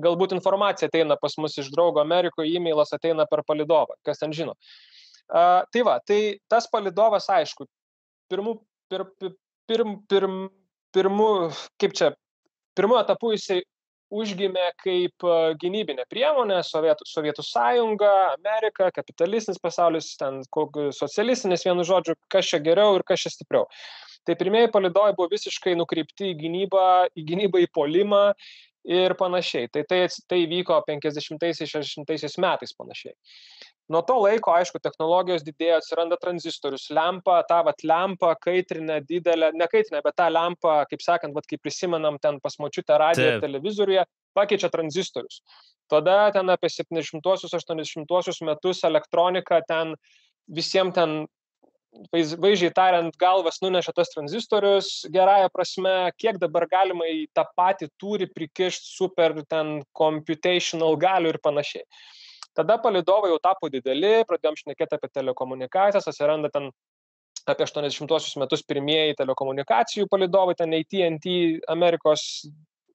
Galbūt 0.01 0.35
informacija 0.35 0.87
ateina 0.87 1.17
pas 1.19 1.35
mus 1.39 1.57
iš 1.59 1.71
draugo 1.71 1.99
Amerikoje, 2.03 2.51
e-mailas 2.55 2.93
ateina 2.95 3.27
per 3.29 3.43
palidovą, 3.47 3.97
kas 4.07 4.19
ten 4.21 4.35
žino. 4.35 4.55
Uh, 5.31 5.63
tai 5.71 5.83
va, 5.87 5.97
tai 6.03 6.19
tas 6.51 6.67
palidovas, 6.71 7.27
aišku, 7.31 7.67
pirmų, 8.31 8.57
pir, 8.91 9.05
pir, 9.19 9.35
pirm, 9.71 9.95
pirm, 10.11 10.41
pirmų, 10.95 11.29
kaip 11.81 11.95
čia, 11.97 12.11
pirmų 12.77 12.99
etapų 13.01 13.35
jisai 13.35 13.61
užgimė 14.11 14.67
kaip 14.83 15.25
gynybinė 15.61 16.05
priemonė, 16.11 16.59
Sovietų, 16.67 17.07
Sovietų 17.07 17.45
sąjunga, 17.47 18.11
Amerika, 18.35 18.89
kapitalistinis 18.95 19.61
pasaulis, 19.63 20.11
ten 20.19 20.41
socialistinis, 20.97 21.63
vienu 21.67 21.85
žodžiu, 21.87 22.17
kas 22.31 22.51
čia 22.51 22.59
geriau 22.63 22.97
ir 22.97 23.05
kas 23.07 23.23
čia 23.23 23.31
stipriau. 23.31 23.69
Tai 24.27 24.35
pirmieji 24.37 24.69
palidovai 24.73 25.15
buvo 25.17 25.31
visiškai 25.31 25.73
nukreipti 25.79 26.33
į 26.33 26.37
gynybą, 26.43 26.87
į 27.17 27.23
gynybą, 27.31 27.63
į 27.63 27.71
polimą 27.73 28.25
ir 28.87 29.13
panašiai. 29.17 29.69
Tai 29.71 29.83
tai, 29.89 30.05
tai 30.29 30.41
vyko 30.49 30.79
50-60 30.87 32.41
metais 32.41 32.73
panašiai. 32.77 33.15
Nuo 33.91 34.01
to 34.07 34.15
laiko, 34.23 34.53
aišku, 34.55 34.79
technologijos 34.79 35.43
didėjo, 35.43 35.81
atsiranda 35.81 36.15
tranzistorius, 36.21 36.85
lempa, 36.95 37.41
tą 37.49 37.59
vat 37.67 37.83
lempą 37.83 38.31
kaitrinę 38.39 39.01
didelę, 39.03 39.51
ne 39.57 39.67
kaitrinę, 39.67 39.99
bet 40.05 40.15
tą 40.15 40.29
lempą, 40.31 40.77
kaip 40.87 41.03
sakant, 41.03 41.35
vat, 41.35 41.47
kaip 41.49 41.59
prisimenam 41.65 42.19
ten 42.21 42.39
pas 42.39 42.55
močiutę 42.61 42.97
radiją 43.01 43.35
ir 43.35 43.43
televizoriuje, 43.43 44.05
pakeičia 44.37 44.71
tranzistorius. 44.71 45.41
Tada 45.91 46.31
ten 46.31 46.47
apie 46.53 46.71
70-80 46.71 48.47
metus 48.47 48.83
elektronika 48.87 49.59
ten 49.67 49.95
visiems 50.47 50.95
ten 50.95 51.25
vaizdžiai 52.11 52.71
tariant, 52.75 53.15
galvas 53.19 53.59
nuneša 53.63 53.91
tos 53.95 54.11
tranzistorius, 54.13 54.89
gerąją 55.11 55.49
prasme, 55.51 55.95
kiek 56.19 56.39
dabar 56.39 56.67
galima 56.71 57.07
į 57.11 57.25
tą 57.35 57.43
patį 57.57 57.89
turi 57.99 58.27
prikišti 58.31 58.87
super 58.87 59.35
ten 59.49 59.81
computational 59.97 60.95
galių 60.99 61.33
ir 61.33 61.39
panašiai. 61.43 61.83
Tada 62.55 62.77
palidovai 62.83 63.31
jau 63.31 63.39
tapo 63.43 63.69
dideli, 63.71 64.25
pradėjom 64.27 64.57
šnekėti 64.59 64.97
apie 64.97 65.09
telekomunikacijas, 65.11 66.07
atsiranda 66.07 66.51
ten 66.51 66.69
apie 67.47 67.65
80-osius 67.65 68.37
metus 68.39 68.63
pirmieji 68.67 69.17
telekomunikacijų 69.19 70.07
palidovai, 70.11 70.55
ten 70.59 70.75
AT&T, 70.75 71.35
Amerikos, 71.71 72.45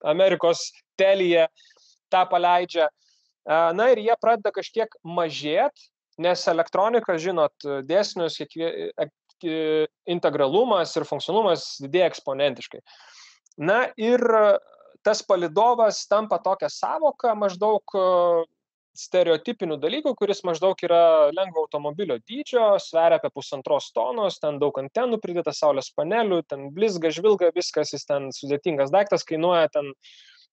Amerikos 0.05 0.71
telija 1.01 1.49
tą 2.13 2.23
paleidžia. 2.31 2.89
Na 3.47 3.91
ir 3.93 4.03
jie 4.03 4.15
pradeda 4.21 4.53
kažkiek 4.55 4.93
mažėti, 5.07 5.89
nes 6.23 6.47
elektronika, 6.49 7.19
žinot, 7.21 7.67
dėsnius, 7.87 8.41
e, 8.41 9.09
integralumas 10.09 10.95
ir 10.97 11.05
funkcionalumas 11.09 11.77
didėja 11.85 12.11
eksponentiškai. 12.13 12.81
Na 13.61 13.87
ir 14.01 14.23
tas 15.05 15.23
palidovas 15.23 16.03
tampa 16.11 16.39
tokia 16.43 16.71
savoka 16.73 17.35
maždaug 17.39 17.97
stereotipinių 18.97 19.77
dalykų, 19.81 20.13
kuris 20.19 20.43
maždaug 20.47 20.81
yra 20.85 21.29
lengvo 21.35 21.67
automobilio 21.67 22.19
dydžio, 22.25 22.77
sveria 22.83 23.21
apie 23.21 23.31
pusantros 23.35 23.91
tonos, 23.97 24.41
ten 24.43 24.61
daug 24.63 24.77
antenų 24.81 25.21
pridėta, 25.23 25.55
saulės 25.57 25.93
panelių, 25.97 26.43
ten 26.51 26.71
blizga, 26.77 27.13
žvilga, 27.15 27.53
viskas, 27.57 27.93
jis 27.95 28.09
ten 28.09 28.31
sudėtingas 28.35 28.93
daiktas, 28.95 29.27
kainuoja 29.29 29.69
ten, 29.75 29.93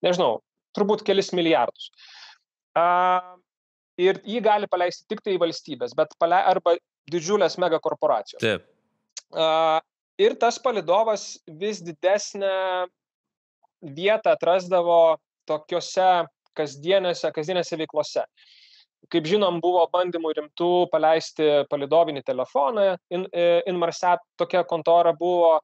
nežinau, 0.06 0.42
turbūt 0.78 1.06
kelis 1.08 1.32
milijardus. 1.36 1.90
A, 2.76 2.86
ir 4.02 4.20
jį 4.26 4.42
gali 4.44 4.70
paleisti 4.70 5.06
tik 5.10 5.22
tai 5.26 5.38
valstybės, 5.42 5.94
bet 5.98 6.14
pale, 6.20 6.40
arba 6.40 6.76
didžiulės 7.12 7.58
megakorporacijos. 7.62 8.42
Taip. 8.42 8.66
A, 9.34 9.82
ir 10.22 10.38
tas 10.40 10.60
palidovas 10.62 11.38
vis 11.48 11.82
didesnę 11.84 12.88
vietą 13.84 14.34
atrasdavo 14.38 15.18
tokiuose 15.50 16.26
kasdienėse, 16.58 17.32
kasdienėse 17.36 17.78
veiklose. 17.80 18.26
Kaip 19.12 19.26
žinom, 19.28 19.58
buvo 19.60 19.82
bandymų 19.92 20.32
rimtų 20.38 20.70
paleisti 20.94 21.66
palidovinį 21.70 22.22
telefoną, 22.24 22.94
in, 23.12 23.26
e, 23.36 23.60
Inmarsat 23.68 24.24
tokia 24.40 24.62
kontora 24.64 25.12
buvo, 25.18 25.58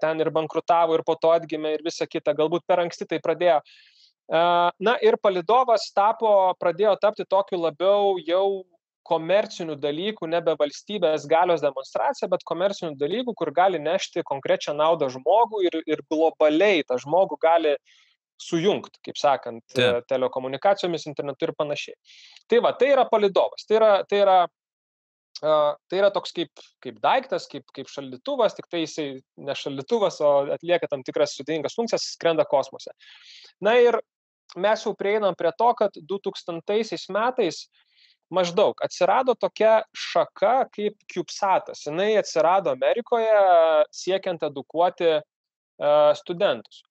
ten 0.00 0.20
ir 0.22 0.30
bankrutavo, 0.30 0.94
ir 0.94 1.02
po 1.02 1.16
to 1.18 1.32
atgimė, 1.34 1.74
ir 1.74 1.82
visa 1.82 2.06
kita, 2.06 2.36
galbūt 2.36 2.62
per 2.68 2.84
anksti 2.84 3.08
tai 3.10 3.18
pradėjo. 3.24 3.58
E, 3.58 3.99
na 4.30 4.96
ir 5.02 5.18
palidovas 5.22 5.88
tapo, 5.94 6.54
pradėjo 6.60 6.96
tapti 7.02 7.26
tokiu 7.28 7.58
labiau 7.60 8.18
jau 8.22 8.64
komercinių 9.10 9.74
dalykų, 9.80 10.28
nebe 10.30 10.54
valstybės 10.60 11.24
galios 11.26 11.64
demonstracija, 11.64 12.28
bet 12.30 12.44
komercinių 12.46 12.92
dalykų, 13.00 13.34
kur 13.34 13.50
gali 13.50 13.80
nešti 13.82 14.22
konkrečią 14.28 14.76
naudą 14.78 15.08
žmogui 15.10 15.66
ir, 15.66 15.80
ir 15.88 16.04
globaliai 16.12 16.84
tą 16.86 17.00
žmogų 17.00 17.40
gali 17.42 17.72
uh, 17.74 17.98
sujungt, 18.40 18.96
kaip 19.04 19.18
sakant, 19.20 19.64
Taip. 19.74 20.06
telekomunikacijomis, 20.10 21.06
internetu 21.10 21.48
ir 21.48 21.54
panašiai. 21.58 21.98
Tai 22.48 22.62
va, 22.64 22.72
tai 22.78 22.92
yra 22.94 23.04
palidovas, 23.08 23.66
tai 23.68 23.78
yra, 23.78 23.90
tai 24.08 24.22
yra, 24.22 24.36
uh, 25.42 25.72
tai 25.90 26.00
yra 26.00 26.10
toks 26.14 26.32
kaip, 26.36 26.64
kaip 26.84 27.00
daiktas, 27.04 27.48
kaip, 27.50 27.66
kaip 27.76 27.90
šaldytuvas, 27.92 28.56
tik 28.56 28.70
tai 28.72 28.84
jisai 28.84 29.08
ne 29.44 29.56
šaldytuvas, 29.62 30.20
o 30.24 30.32
atlieka 30.56 30.88
tam 30.90 31.04
tikras 31.06 31.36
sudėtingas 31.36 31.76
funkcijas, 31.78 32.08
skrenda 32.16 32.48
kosmose. 32.48 32.94
Na 33.64 33.76
ir 33.80 34.00
mes 34.56 34.84
jau 34.86 34.94
prieinam 34.96 35.36
prie 35.38 35.52
to, 35.58 35.70
kad 35.78 35.96
2000 36.10 37.12
metais 37.14 37.64
maždaug 38.30 38.78
atsirado 38.84 39.34
tokia 39.34 39.80
šaka 39.94 40.68
kaip 40.74 40.98
CubeSatas. 41.10 41.86
Jis 41.86 42.20
atsirado 42.22 42.70
Amerikoje 42.70 43.34
siekiant 43.94 44.42
edukuoti 44.46 45.16
uh, 45.18 46.12
studentus 46.18 46.84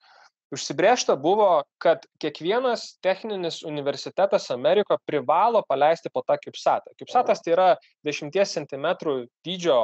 užsibrėžta 0.53 1.15
buvo 1.19 1.63
kad 1.81 2.05
kiekvienas 2.21 2.97
techninis 3.05 3.61
universitetas 3.67 4.49
amerikoje 4.53 5.01
privalo 5.05 5.61
paleisti 5.67 6.11
po 6.13 6.23
tą 6.25 6.39
kibsatą 6.41 6.93
kibsatas 6.97 7.43
tai 7.45 7.53
yra 7.55 7.69
dešimties 8.05 8.55
centimetrų 8.57 9.15
dydžio 9.45 9.79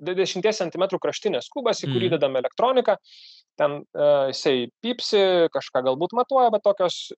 dešimties 0.00 0.62
centimetrų 0.62 1.00
kraštinės 1.00 1.50
kubas 1.52 1.82
į 1.84 1.90
kurį 1.92 2.08
mhm. 2.08 2.14
dedam 2.16 2.36
elektroniką 2.40 2.96
ten 3.60 3.80
uh, 3.82 4.30
jisai 4.32 4.70
pypsi 4.84 5.22
kažką 5.54 5.84
galbūt 5.90 6.16
matuoja 6.16 6.50
bet 6.54 6.64
tokios 6.66 7.10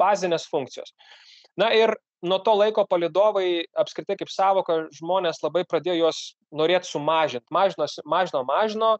bazinės 0.00 0.48
funkcijos 0.50 0.92
na 1.56 1.70
ir 1.74 1.94
nuo 2.26 2.38
to 2.42 2.54
laiko 2.58 2.84
palidovai 2.90 3.64
apskritai 3.78 4.18
kaip 4.18 4.32
sąvoka 4.32 4.82
žmonės 4.98 5.42
labai 5.44 5.64
pradėjo 5.68 6.00
juos 6.02 6.22
norėt 6.50 6.88
sumažint 6.88 7.46
mažino 7.54 7.86
mažino 8.04 8.42
mažino 8.48 8.96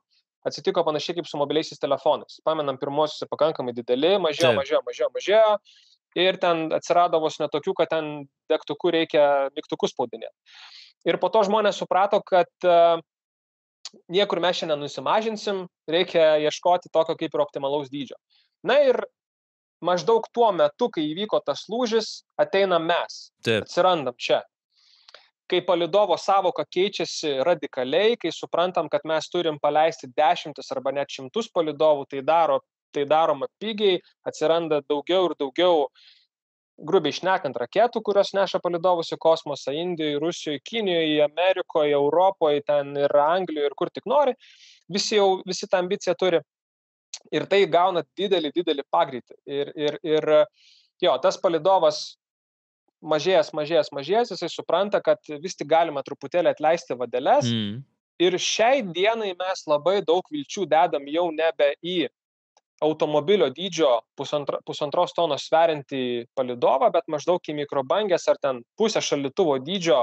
atsitiko 0.47 0.85
panašiai 0.87 1.19
kaip 1.19 1.29
su 1.29 1.39
mobiliaisiais 1.41 1.83
telefonais. 1.83 2.39
Pamenam, 2.47 2.79
pirmosius 2.79 3.27
pakankamai 3.31 3.75
dideli, 3.77 4.15
mažėjo, 4.23 4.53
Taip. 4.53 4.61
mažėjo, 4.61 4.83
mažėjo, 4.87 5.11
mažėjo. 5.17 5.53
Ir 6.17 6.39
ten 6.41 6.71
atsirado 6.73 7.21
vos 7.21 7.37
netokių, 7.43 7.75
kad 7.77 7.91
ten 7.93 8.13
degtukų 8.49 8.93
reikia 8.95 9.25
mygtukus 9.57 9.93
spaudinėti. 9.93 10.33
Ir 11.07 11.19
po 11.23 11.29
to 11.35 11.43
žmonės 11.47 11.83
suprato, 11.83 12.23
kad 12.25 12.49
uh, 12.65 13.03
niekur 14.13 14.41
mes 14.43 14.59
šiandien 14.61 14.83
nusimažinsim, 14.83 15.65
reikia 15.91 16.37
ieškoti 16.47 16.93
tokio 16.93 17.17
kaip 17.19 17.35
ir 17.35 17.45
optimalaus 17.45 17.91
dydžio. 17.93 18.19
Na 18.67 18.79
ir 18.85 19.01
maždaug 19.85 20.27
tuo 20.35 20.51
metu, 20.57 20.91
kai 20.93 21.05
įvyko 21.11 21.41
tas 21.45 21.67
lūžis, 21.71 22.23
ateinam 22.41 22.87
mes. 22.89 23.27
Taip. 23.45 23.67
Atsirandam 23.69 24.17
čia 24.19 24.43
kai 25.47 25.61
palidovo 25.67 26.17
savoka 26.19 26.65
keičiasi 26.67 27.37
radikaliai, 27.47 28.17
kai 28.19 28.33
suprantam, 28.35 28.89
kad 28.91 29.07
mes 29.07 29.29
turim 29.31 29.59
paleisti 29.63 30.09
dešimtis 30.17 30.73
arba 30.75 30.93
net 30.95 31.13
šimtus 31.13 31.49
palidovų, 31.55 32.07
tai, 32.11 32.23
daro, 32.27 32.61
tai 32.95 33.07
daroma 33.07 33.49
pigiai, 33.63 34.01
atsiranda 34.27 34.83
daugiau 34.89 35.31
ir 35.31 35.37
daugiau, 35.39 35.87
grubiai 36.77 37.15
išnekant, 37.15 37.57
raketų, 37.57 38.03
kurios 38.05 38.33
neša 38.37 38.61
palidovus 38.65 39.13
į 39.15 39.19
kosmosą 39.23 39.73
Indijoje, 39.77 40.19
Rusijoje, 40.21 40.61
Kinijoje, 40.65 41.23
Amerikoje, 41.25 41.95
Europoje, 41.97 42.63
ten 42.67 42.93
ir 43.01 43.17
Anglijoje, 43.23 43.71
ir 43.71 43.77
kur 43.79 43.91
tik 43.91 44.07
nori. 44.11 44.37
Visi 44.93 45.17
jau, 45.17 45.41
visi 45.47 45.69
tą 45.71 45.81
ambiciją 45.83 46.15
turi. 46.19 46.43
Ir 47.33 47.47
tai 47.51 47.65
gauna 47.71 48.05
didelį, 48.19 48.53
didelį 48.55 48.85
pagreitį. 48.93 49.39
Ir, 49.49 49.73
ir, 49.75 49.99
ir 50.05 50.31
jo, 51.03 51.17
tas 51.23 51.41
palidovas 51.41 52.19
mažėjęs, 53.01 53.53
mažėjęs, 53.57 53.93
mažėjęs, 53.97 54.33
jisai 54.35 54.51
supranta, 54.53 55.01
kad 55.05 55.21
vis 55.43 55.57
tik 55.57 55.69
galima 55.71 56.05
truputėlį 56.07 56.53
atleisti 56.53 56.97
vadeles. 56.99 57.49
Mm. 57.49 57.81
Ir 58.23 58.39
šiai 58.41 58.81
dienai 58.97 59.35
mes 59.37 59.67
labai 59.69 59.99
daug 60.05 60.25
vilčių 60.33 60.65
dedam 60.71 61.05
jau 61.13 61.27
nebe 61.33 61.75
į 61.85 62.07
automobilio 62.85 63.49
dydžio 63.51 64.01
pusantro, 64.17 64.61
pusantros 64.67 65.15
tonos 65.17 65.47
sverinti 65.49 66.27
palidovą, 66.37 66.91
bet 66.93 67.09
maždaug 67.13 67.41
į 67.41 67.57
mikrobangės 67.63 68.29
ar 68.29 68.41
ten 68.43 68.63
pusę 68.77 69.01
šaldytuvo 69.01 69.57
dydžio 69.65 70.03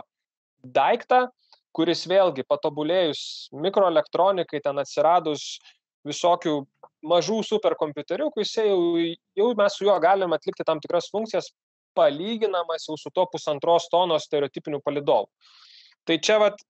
daiktą, 0.64 1.28
kuris 1.74 2.06
vėlgi 2.10 2.46
patobulėjus 2.50 3.50
mikroelektronikai, 3.54 4.62
ten 4.64 4.82
atsiradus 4.82 5.60
visokių 6.08 6.56
mažų 7.08 7.42
superkompiuteriukų, 7.48 8.44
jisai 8.44 8.68
jau, 8.70 8.82
jau 9.38 9.52
mes 9.60 9.78
su 9.78 9.88
juo 9.88 9.96
galime 10.04 10.38
atlikti 10.38 10.66
tam 10.68 10.82
tikras 10.84 11.10
funkcijas, 11.14 11.50
palyginamas 11.98 12.88
jau 12.90 12.98
su 12.98 13.12
to 13.14 13.26
pusantros 13.32 13.90
tonos 13.92 14.26
stereotipinių 14.28 14.82
palidovų. 14.84 15.30
Tai 16.08 16.18
čia 16.20 16.40
vat 16.42 16.62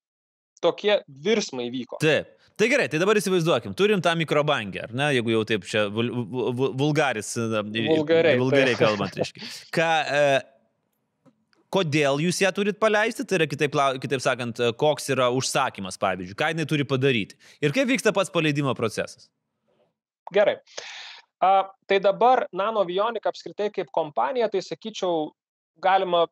tokie 0.63 1.00
virsmai 1.08 1.70
vyko. 1.74 2.00
Taip. 2.04 2.32
Tai 2.56 2.70
gerai, 2.70 2.86
tai 2.92 3.00
dabar 3.02 3.18
įsivaizduokim, 3.18 3.74
turim 3.78 4.02
tą 4.04 4.12
mikrobangę, 4.18 4.84
ar 4.86 4.92
ne, 4.94 5.08
jeigu 5.16 5.32
jau 5.34 5.44
taip 5.50 5.63
čia 5.66 5.88
vul, 5.89 6.12
vul, 6.30 6.74
vulgaris, 6.78 7.32
vulgariai, 7.39 8.36
vulgariai 8.38 8.78
kalbant, 8.78 9.16
reiškia. 9.18 9.48
Ką, 9.74 9.88
e, 10.06 11.32
kodėl 11.74 12.22
jūs 12.22 12.44
ją 12.44 12.52
turit 12.54 12.78
paleisti, 12.82 13.26
tai 13.26 13.39
yra 13.39 13.48
kitaip, 13.50 13.78
kitaip 14.04 14.22
sakant, 14.22 14.62
koks 14.78 15.10
yra 15.16 15.32
užsakymas, 15.34 15.98
pavyzdžiui, 16.02 16.38
ką 16.38 16.52
jinai 16.54 16.68
turi 16.70 16.86
padaryti 16.86 17.39
ir 17.66 17.74
kaip 17.74 17.89
vyksta 17.89 18.13
pats 18.13 18.30
paleidimo 18.34 18.76
procesas. 18.78 19.32
Gerai. 20.34 20.60
A, 21.42 21.66
tai 21.89 21.98
dabar 22.04 22.46
Nanovionika 22.54 23.34
apskritai 23.34 23.72
kaip 23.74 23.89
kompanija, 23.92 24.52
tai 24.54 24.62
sakyčiau, 24.62 25.32
galima 25.82 26.28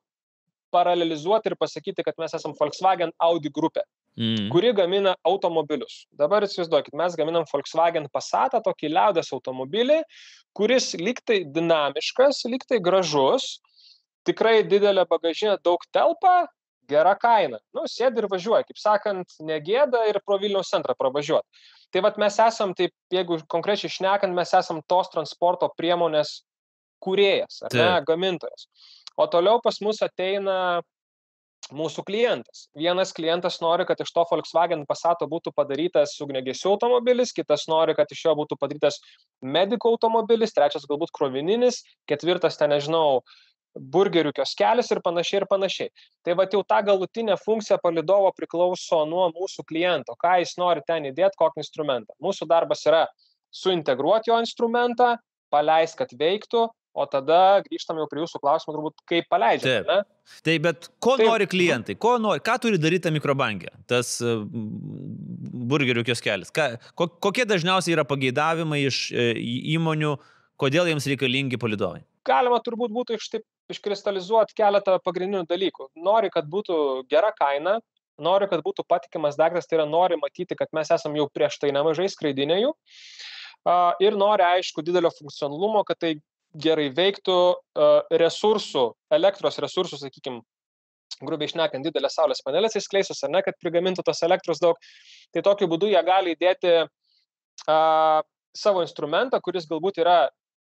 paralelizuoti 0.72 1.50
ir 1.50 1.58
pasakyti, 1.60 2.06
kad 2.06 2.22
mes 2.22 2.38
esame 2.38 2.56
Volkswagen 2.62 3.10
Audi 3.26 3.50
grupė 3.50 3.82
mm. 4.20 4.50
kuri 4.54 4.72
gamina 4.78 5.16
automobilius. 5.28 6.06
Dabar 6.18 6.46
įsivaizduokit, 6.48 6.96
mes 6.98 7.18
gaminam 7.20 7.46
Volkswagen 7.50 8.08
Passatą, 8.14 8.62
tokį 8.66 8.94
liaudės 8.94 9.32
automobilį, 9.36 10.02
kuris 10.58 10.94
liktai 11.00 11.42
dinamiškas, 11.48 12.46
liktai 12.52 12.82
gražus, 12.84 13.60
tikrai 14.28 14.62
didelė 14.68 15.06
bagažinė, 15.10 15.58
daug 15.66 15.84
telpa, 15.94 16.46
gera 16.92 17.14
kaina. 17.16 17.62
Nu, 17.76 17.86
sėdi 17.90 18.22
ir 18.22 18.28
važiuoji, 18.32 18.68
kaip 18.70 18.80
sakant, 18.82 19.38
negėda 19.48 20.04
ir 20.10 20.20
pro 20.26 20.38
Vilniaus 20.42 20.72
centrą 20.74 20.96
pravažiuoti. 20.98 21.48
Tai 21.92 22.04
vad 22.06 22.18
mes 22.22 22.38
esam, 22.40 22.72
taip, 22.76 22.94
jeigu 23.12 23.42
konkrečiai 23.52 23.92
šnekant, 23.92 24.36
mes 24.36 24.54
esam 24.56 24.80
tos 24.88 25.12
transporto 25.12 25.68
priemonės 25.76 26.42
kūrėjas, 27.04 27.64
ar 27.68 27.76
ne, 27.76 27.90
gamintojas. 28.08 28.68
O 29.20 29.28
toliau 29.28 29.60
pas 29.64 29.80
mus 29.84 30.00
ateina 30.06 30.82
mūsų 31.76 32.04
klientas. 32.08 32.66
Vienas 32.78 33.14
klientas 33.16 33.60
nori, 33.64 33.86
kad 33.88 34.00
iš 34.04 34.12
to 34.16 34.26
Volkswagen 34.30 34.84
Passato 34.90 35.28
būtų 35.30 35.54
padarytas 35.56 36.18
ugnegesių 36.24 36.74
automobilis, 36.76 37.34
kitas 37.36 37.68
nori, 37.72 37.96
kad 37.98 38.12
iš 38.12 38.26
jo 38.28 38.36
būtų 38.40 38.58
padarytas 38.60 39.00
medikų 39.42 39.96
automobilis, 39.96 40.54
trečias 40.56 40.88
galbūt 40.90 41.14
krovininis, 41.16 41.82
ketvirtas, 42.10 42.60
ten 42.60 42.74
nežinau, 42.76 43.22
burgerių 43.76 44.34
kioskelis 44.36 44.92
ir 44.92 45.00
panašiai 45.04 45.42
ir 45.42 45.48
panašiai. 45.48 45.92
Tai 46.26 46.36
va 46.40 46.46
jau 46.52 46.62
ta 46.68 46.82
galutinė 46.84 47.38
funkcija 47.40 47.80
palidovo 47.84 48.32
priklauso 48.36 49.06
nuo 49.08 49.30
mūsų 49.32 49.66
kliento, 49.68 50.16
ką 50.20 50.42
jis 50.44 50.58
nori 50.60 50.84
ten 50.88 51.08
įdėti, 51.08 51.40
kokį 51.40 51.64
instrumentą. 51.64 52.16
Mūsų 52.24 52.48
darbas 52.52 52.84
yra 52.90 53.06
suintegruoti 53.56 54.32
jo 54.32 54.40
instrumentą, 54.44 55.16
paleist, 55.52 55.98
kad 56.00 56.12
veiktų, 56.16 56.68
O 56.92 57.06
tada 57.08 57.62
grįžtam 57.64 58.02
jau 58.02 58.08
prie 58.12 58.20
jūsų 58.20 58.42
klausimo, 58.44 58.74
turbūt, 58.76 58.98
kaip 59.08 59.28
paleidžiate. 59.32 59.86
Taip. 59.88 60.10
Tai 60.44 60.56
bet 60.66 60.90
ko 61.04 61.16
Taip. 61.20 61.30
nori 61.30 61.48
klientai, 61.48 61.96
ko 61.96 62.18
nori, 62.20 62.44
ką 62.44 62.58
turi 62.66 62.80
daryti 62.82 63.06
ta 63.06 63.14
mikrobangė, 63.16 63.72
tas 63.88 64.18
uh, 64.26 64.44
burgerių 65.72 66.04
kioskelis, 66.10 66.52
ką, 66.52 66.68
ko, 67.00 67.08
kokie 67.24 67.48
dažniausiai 67.48 67.96
yra 67.96 68.04
pageidavimai 68.08 68.82
iš 68.90 69.06
uh, 69.16 69.32
įmonių, 69.78 70.18
kodėl 70.60 70.92
jiems 70.92 71.08
reikalingi 71.14 71.60
palidovai? 71.62 72.04
Galima 72.28 72.60
turbūt 72.62 72.92
būtų 72.94 73.18
iš 73.18 73.32
taip 73.32 73.48
iškristalizuoti 73.72 74.56
keletą 74.58 74.98
pagrindinių 75.06 75.46
dalykų. 75.50 75.92
Nori, 76.04 76.28
kad 76.34 76.48
būtų 76.52 76.76
gera 77.12 77.32
kaina, 77.38 77.78
nori, 78.22 78.50
kad 78.52 78.64
būtų 78.66 78.86
patikimas 78.90 79.38
daiktas, 79.40 79.70
tai 79.70 79.80
yra 79.80 79.88
nori 79.90 80.20
matyti, 80.20 80.58
kad 80.60 80.72
mes 80.76 80.92
esam 80.94 81.16
jau 81.18 81.30
prieš 81.32 81.60
tai 81.62 81.72
nemažai 81.76 82.10
skraidinėjų. 82.12 82.74
Uh, 83.62 83.94
ir 84.02 84.18
nori, 84.18 84.44
aišku, 84.58 84.82
didelio 84.86 85.12
funkcionalumo, 85.14 85.84
kad 85.86 86.00
tai 86.02 86.16
gerai 86.54 86.90
veiktų 86.96 87.38
resursų, 88.22 88.86
elektros 89.14 89.60
resursų, 89.64 90.00
sakykime, 90.02 90.42
grubiai 91.22 91.50
išnekant, 91.50 91.86
didelės 91.86 92.18
saulės 92.18 92.44
panelės 92.46 92.78
įskleisius, 92.80 93.22
ar 93.26 93.32
ne, 93.34 93.42
kad 93.46 93.58
prigamintų 93.62 94.04
tos 94.08 94.24
elektros 94.26 94.62
daug. 94.64 94.80
Tai 95.34 95.44
tokiu 95.46 95.70
būdu 95.72 95.92
jie 95.92 96.02
gali 96.06 96.36
įdėti 96.36 96.74
a, 96.82 97.78
savo 98.58 98.84
instrumentą, 98.84 99.40
kuris 99.44 99.68
galbūt 99.70 100.02
yra 100.02 100.26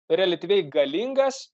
relatyviai 0.08 0.64
galingas, 0.72 1.48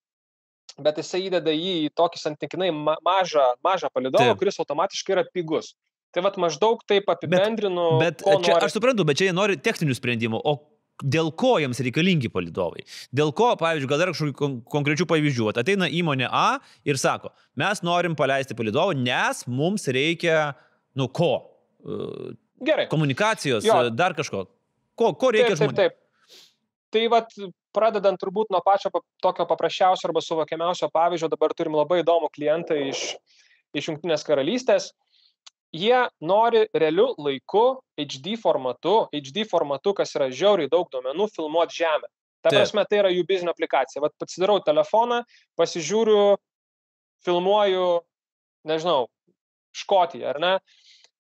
bet 0.81 0.99
jisai 1.03 1.25
įdeda 1.29 1.53
jį 1.55 1.75
į 1.89 1.91
tokį 1.99 2.21
santykinai 2.23 2.71
ma 2.75 2.97
mažą, 3.05 3.55
mažą 3.67 3.91
palidovą, 3.95 4.33
Taip. 4.33 4.41
kuris 4.43 4.61
automatiškai 4.63 5.17
yra 5.17 5.27
pigus. 5.35 5.75
Tai 6.15 6.23
vad 6.23 6.37
maždaug 6.39 6.79
taip 6.87 7.09
apibendrinu. 7.11 7.97
Bet, 7.99 8.23
bet 8.23 8.47
čia, 8.47 8.55
nori... 8.55 8.69
aš 8.69 8.77
suprantu, 8.77 9.07
bet 9.07 9.19
čia 9.19 9.29
jie 9.29 9.35
nori 9.35 9.59
techninių 9.59 9.97
sprendimų, 9.99 10.39
o 10.39 10.55
dėl 11.03 11.31
ko 11.35 11.57
jiems 11.63 11.81
reikalingi 11.83 12.31
palidovai. 12.33 12.85
Dėl 13.15 13.33
ko, 13.37 13.51
pavyzdžiui, 13.59 13.91
gal 13.91 14.05
yra 14.05 14.15
kažkokių 14.15 14.37
kon 14.39 14.57
konkrečių 14.77 15.07
pavyzdžių. 15.11 15.51
Ateina 15.63 15.89
įmonė 15.91 16.29
A 16.31 16.61
ir 16.87 17.01
sako, 17.01 17.33
mes 17.59 17.83
norim 17.87 18.15
paleisti 18.19 18.57
palidovą, 18.57 18.95
nes 18.99 19.45
mums 19.51 19.89
reikia, 19.91 20.55
nu 20.99 21.09
ko? 21.09 21.33
Gerai. 22.65 22.87
Komunikacijos, 22.93 23.67
jo. 23.67 23.83
dar 23.91 24.15
kažko. 24.17 24.47
Ko, 24.95 25.13
ko 25.19 25.35
reikia 25.35 25.57
žmonėms? 25.59 25.79
Taip, 25.81 25.97
taip. 25.97 26.01
Tai 26.95 27.07
vad, 27.11 27.33
pradedant 27.75 28.21
turbūt 28.21 28.53
nuo 28.55 28.61
pačio 28.63 28.93
tokio 29.23 29.47
paprasčiausio 29.51 30.07
arba 30.07 30.23
suvokiamiausio 30.23 30.89
pavyzdžio, 30.95 31.29
dabar 31.33 31.55
turim 31.59 31.75
labai 31.75 32.05
įdomų 32.05 32.31
klientą 32.37 32.79
iš, 32.79 33.09
iš 33.75 33.91
Junktinės 33.91 34.23
karalystės 34.27 34.93
jie 35.75 36.01
nori 36.23 36.65
realiu 36.75 37.11
laiku 37.19 37.65
HD 37.99 38.37
formatu, 38.41 39.09
HD 39.15 39.47
formatu, 39.51 39.95
kas 39.97 40.15
yra 40.17 40.31
žiauriai 40.31 40.71
daug 40.71 40.89
duomenų, 40.93 41.29
filmuoti 41.35 41.83
Žemę. 41.83 42.11
Ta 42.45 42.53
prasme, 42.53 42.85
tai 42.85 43.01
yra 43.01 43.11
jų 43.11 43.25
bizinio 43.27 43.55
aplikacija. 43.55 44.03
Vat 44.05 44.13
pasidarau 44.21 44.59
telefoną, 44.61 45.23
pasižiūriu, 45.57 46.37
filmuoju, 47.25 47.87
nežinau, 48.69 49.09
Škotiją, 49.75 50.29
ar 50.31 50.39
ne? 50.39 50.51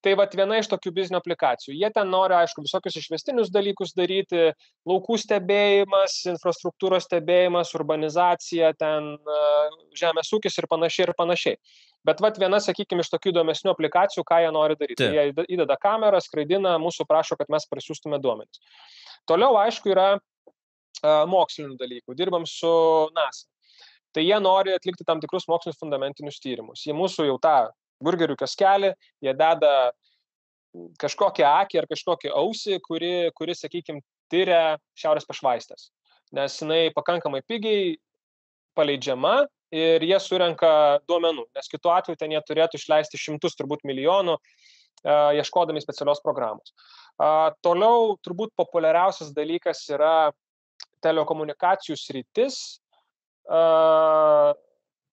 Tai 0.04 0.12
vat 0.20 0.34
viena 0.36 0.58
iš 0.60 0.68
tokių 0.68 0.90
bizinio 0.98 1.16
aplikacijų. 1.22 1.72
Jie 1.80 1.88
ten 1.94 2.10
nori, 2.12 2.34
aišku, 2.36 2.60
visokius 2.66 2.98
išvestinius 3.00 3.48
dalykus 3.52 3.94
daryti, 3.96 4.50
laukų 4.84 5.16
stebėjimas, 5.22 6.18
infrastruktūros 6.34 7.06
stebėjimas, 7.08 7.72
urbanizacija, 7.78 8.74
ten 8.76 9.14
žemės 9.96 10.28
ūkis 10.36 10.60
ir 10.60 10.68
panašiai 10.68 11.06
ir 11.06 11.14
panašiai. 11.16 11.56
Bet 12.04 12.20
vat 12.20 12.36
viena, 12.36 12.60
sakykime, 12.60 13.00
iš 13.00 13.08
tokių 13.14 13.32
įdomesnių 13.32 13.72
aplikacijų, 13.72 14.26
ką 14.28 14.42
jie 14.44 14.50
nori 14.52 14.76
daryti. 14.76 15.00
Tai 15.00 15.14
jie 15.16 15.46
įdeda 15.56 15.78
kamerą, 15.80 16.20
skraidina, 16.20 16.74
mūsų 16.82 17.06
prašo, 17.08 17.38
kad 17.40 17.48
mes 17.52 17.64
prisiųstume 17.70 18.20
duomenis. 18.20 18.60
Toliau, 19.24 19.56
aišku, 19.62 19.88
yra 19.94 20.10
uh, 20.18 21.22
mokslinių 21.32 21.78
dalykų. 21.80 22.18
Dirbam 22.18 22.44
su 22.44 22.74
NASA. 23.16 23.48
Tai 24.14 24.22
jie 24.22 24.36
nori 24.38 24.76
atlikti 24.76 25.06
tam 25.08 25.18
tikrus 25.24 25.48
mokslinius 25.50 25.80
fundamentinius 25.80 26.36
tyrimus. 26.44 26.84
Jie 26.84 26.92
mūsų 26.94 27.24
jau 27.32 27.38
tą 27.42 27.56
burgerių 28.02 28.36
kaskelį, 28.40 28.94
jie 29.22 29.34
deda 29.38 29.92
kažkokią 30.98 31.46
akį 31.62 31.82
ar 31.82 31.86
kažkokią 31.90 32.32
ausį, 32.34 32.80
kuri, 32.82 33.30
kuri 33.38 33.54
sakykime, 33.54 34.02
tyria 34.32 34.76
šiaurės 34.98 35.28
pašvaistės. 35.28 35.92
Nes 36.34 36.56
jinai 36.58 36.88
pakankamai 36.96 37.44
pigiai 37.46 37.94
paleidžiama 38.74 39.44
ir 39.74 40.02
jie 40.02 40.18
surenka 40.18 40.98
duomenų, 41.06 41.44
nes 41.54 41.70
kitu 41.70 41.92
atveju 41.92 42.18
ten 42.18 42.34
jie 42.34 42.40
turėtų 42.48 42.80
išleisti 42.80 43.20
šimtus 43.20 43.54
turbūt 43.58 43.84
milijonų, 43.86 44.34
ieškodami 45.38 45.82
specialios 45.84 46.22
programos. 46.24 46.72
Toliau 47.62 48.16
turbūt 48.24 48.54
populiariausias 48.58 49.30
dalykas 49.36 49.84
yra 49.92 50.32
telekomunikacijų 51.04 51.96
sritis, 52.00 52.80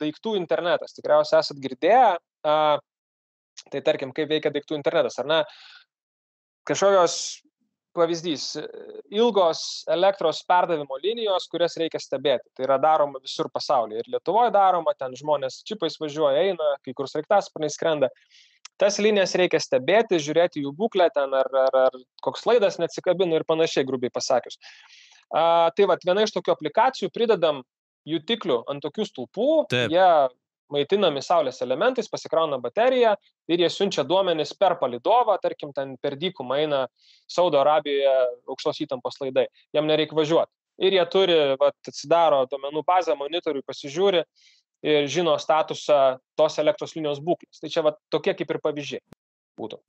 daiktų 0.01 0.35
internetas. 0.39 0.95
Tikriausiai 0.95 1.41
esat 1.43 1.59
girdėję, 1.61 2.15
tai 2.43 3.81
tarkim, 3.85 4.11
kaip 4.15 4.29
veikia 4.31 4.51
daiktų 4.53 4.77
internetas, 4.77 5.19
ar 5.21 5.29
ne? 5.29 5.39
Kažkokios 6.67 7.15
pavyzdys 7.95 8.45
ilgos 9.11 9.83
elektros 9.91 10.41
perdavimo 10.47 10.97
linijos 11.03 11.47
kurias 11.51 11.75
reikia 11.79 11.99
stebėti. 11.99 12.47
Tai 12.55 12.65
yra 12.67 12.77
daroma 12.81 13.19
visur 13.19 13.49
pasaulyje. 13.51 14.03
Ir 14.03 14.13
lietuvoj 14.15 14.51
daroma 14.55 14.93
ten 14.97 15.15
žmonės 15.17 15.61
čipais 15.67 15.99
važiuoja 16.01 16.45
eina 16.45 16.71
kai 16.85 16.95
kur 16.97 17.09
sraigtasparniais 17.11 17.75
skrenda. 17.75 18.11
Tas 18.81 18.97
linijas 19.03 19.35
reikia 19.37 19.59
stebėti 19.61 20.21
žiūrėti 20.23 20.63
jų 20.63 20.71
būklę 20.77 21.09
ten 21.13 21.35
ar 21.37 21.49
ar 21.65 21.77
ar 21.83 21.99
koks 22.23 22.47
laidas 22.49 22.79
neatsikabino 22.81 23.37
ir 23.37 23.45
panašiai 23.47 23.85
grubiai 23.85 24.13
pasakius. 24.13 24.57
A, 25.31 25.69
tai 25.75 25.85
vat 25.91 26.01
viena 26.07 26.23
iš 26.25 26.33
tokių 26.35 26.55
aplikacijų 26.55 27.11
pridedam 27.13 27.61
jutiklių 28.07 28.63
ant 28.71 28.81
tokių 28.83 29.05
stulpų. 29.05 29.49
Taip. 29.71 29.93
jie 29.93 30.07
maitinami 30.73 31.21
saulės 31.23 31.61
elementais, 31.65 32.09
pasikrauna 32.11 32.59
bateriją 32.61 33.15
ir 33.51 33.63
jie 33.63 33.69
siunčia 33.71 34.05
duomenis 34.07 34.53
per 34.57 34.77
palidovą, 34.81 35.37
tarkim, 35.43 35.73
ten 35.75 35.95
per 36.01 36.17
dykumą 36.19 36.57
eina 36.63 36.85
Saudo 37.29 37.61
Arabijoje 37.61 38.15
aukštos 38.49 38.81
įtampos 38.87 39.21
laidai, 39.23 39.47
jam 39.75 39.89
nereikia 39.89 40.17
važiuoti. 40.17 40.53
Ir 40.81 40.95
jie 40.97 41.05
turi, 41.13 41.37
vat, 41.61 41.77
atsidaro 41.87 42.45
duomenų 42.49 42.81
bazę, 42.87 43.15
monitorių, 43.19 43.61
pasižiūri 43.67 44.23
ir 44.87 45.09
žino 45.11 45.35
statusą 45.37 46.17
tos 46.39 46.57
elektros 46.63 46.95
linijos 46.97 47.21
būklės. 47.21 47.61
Tai 47.61 47.69
čia 47.69 47.85
vat, 47.85 47.99
tokie 48.09 48.33
kaip 48.37 48.55
ir 48.55 48.61
pavyzdžiai 48.63 49.03
būtų. 49.59 49.81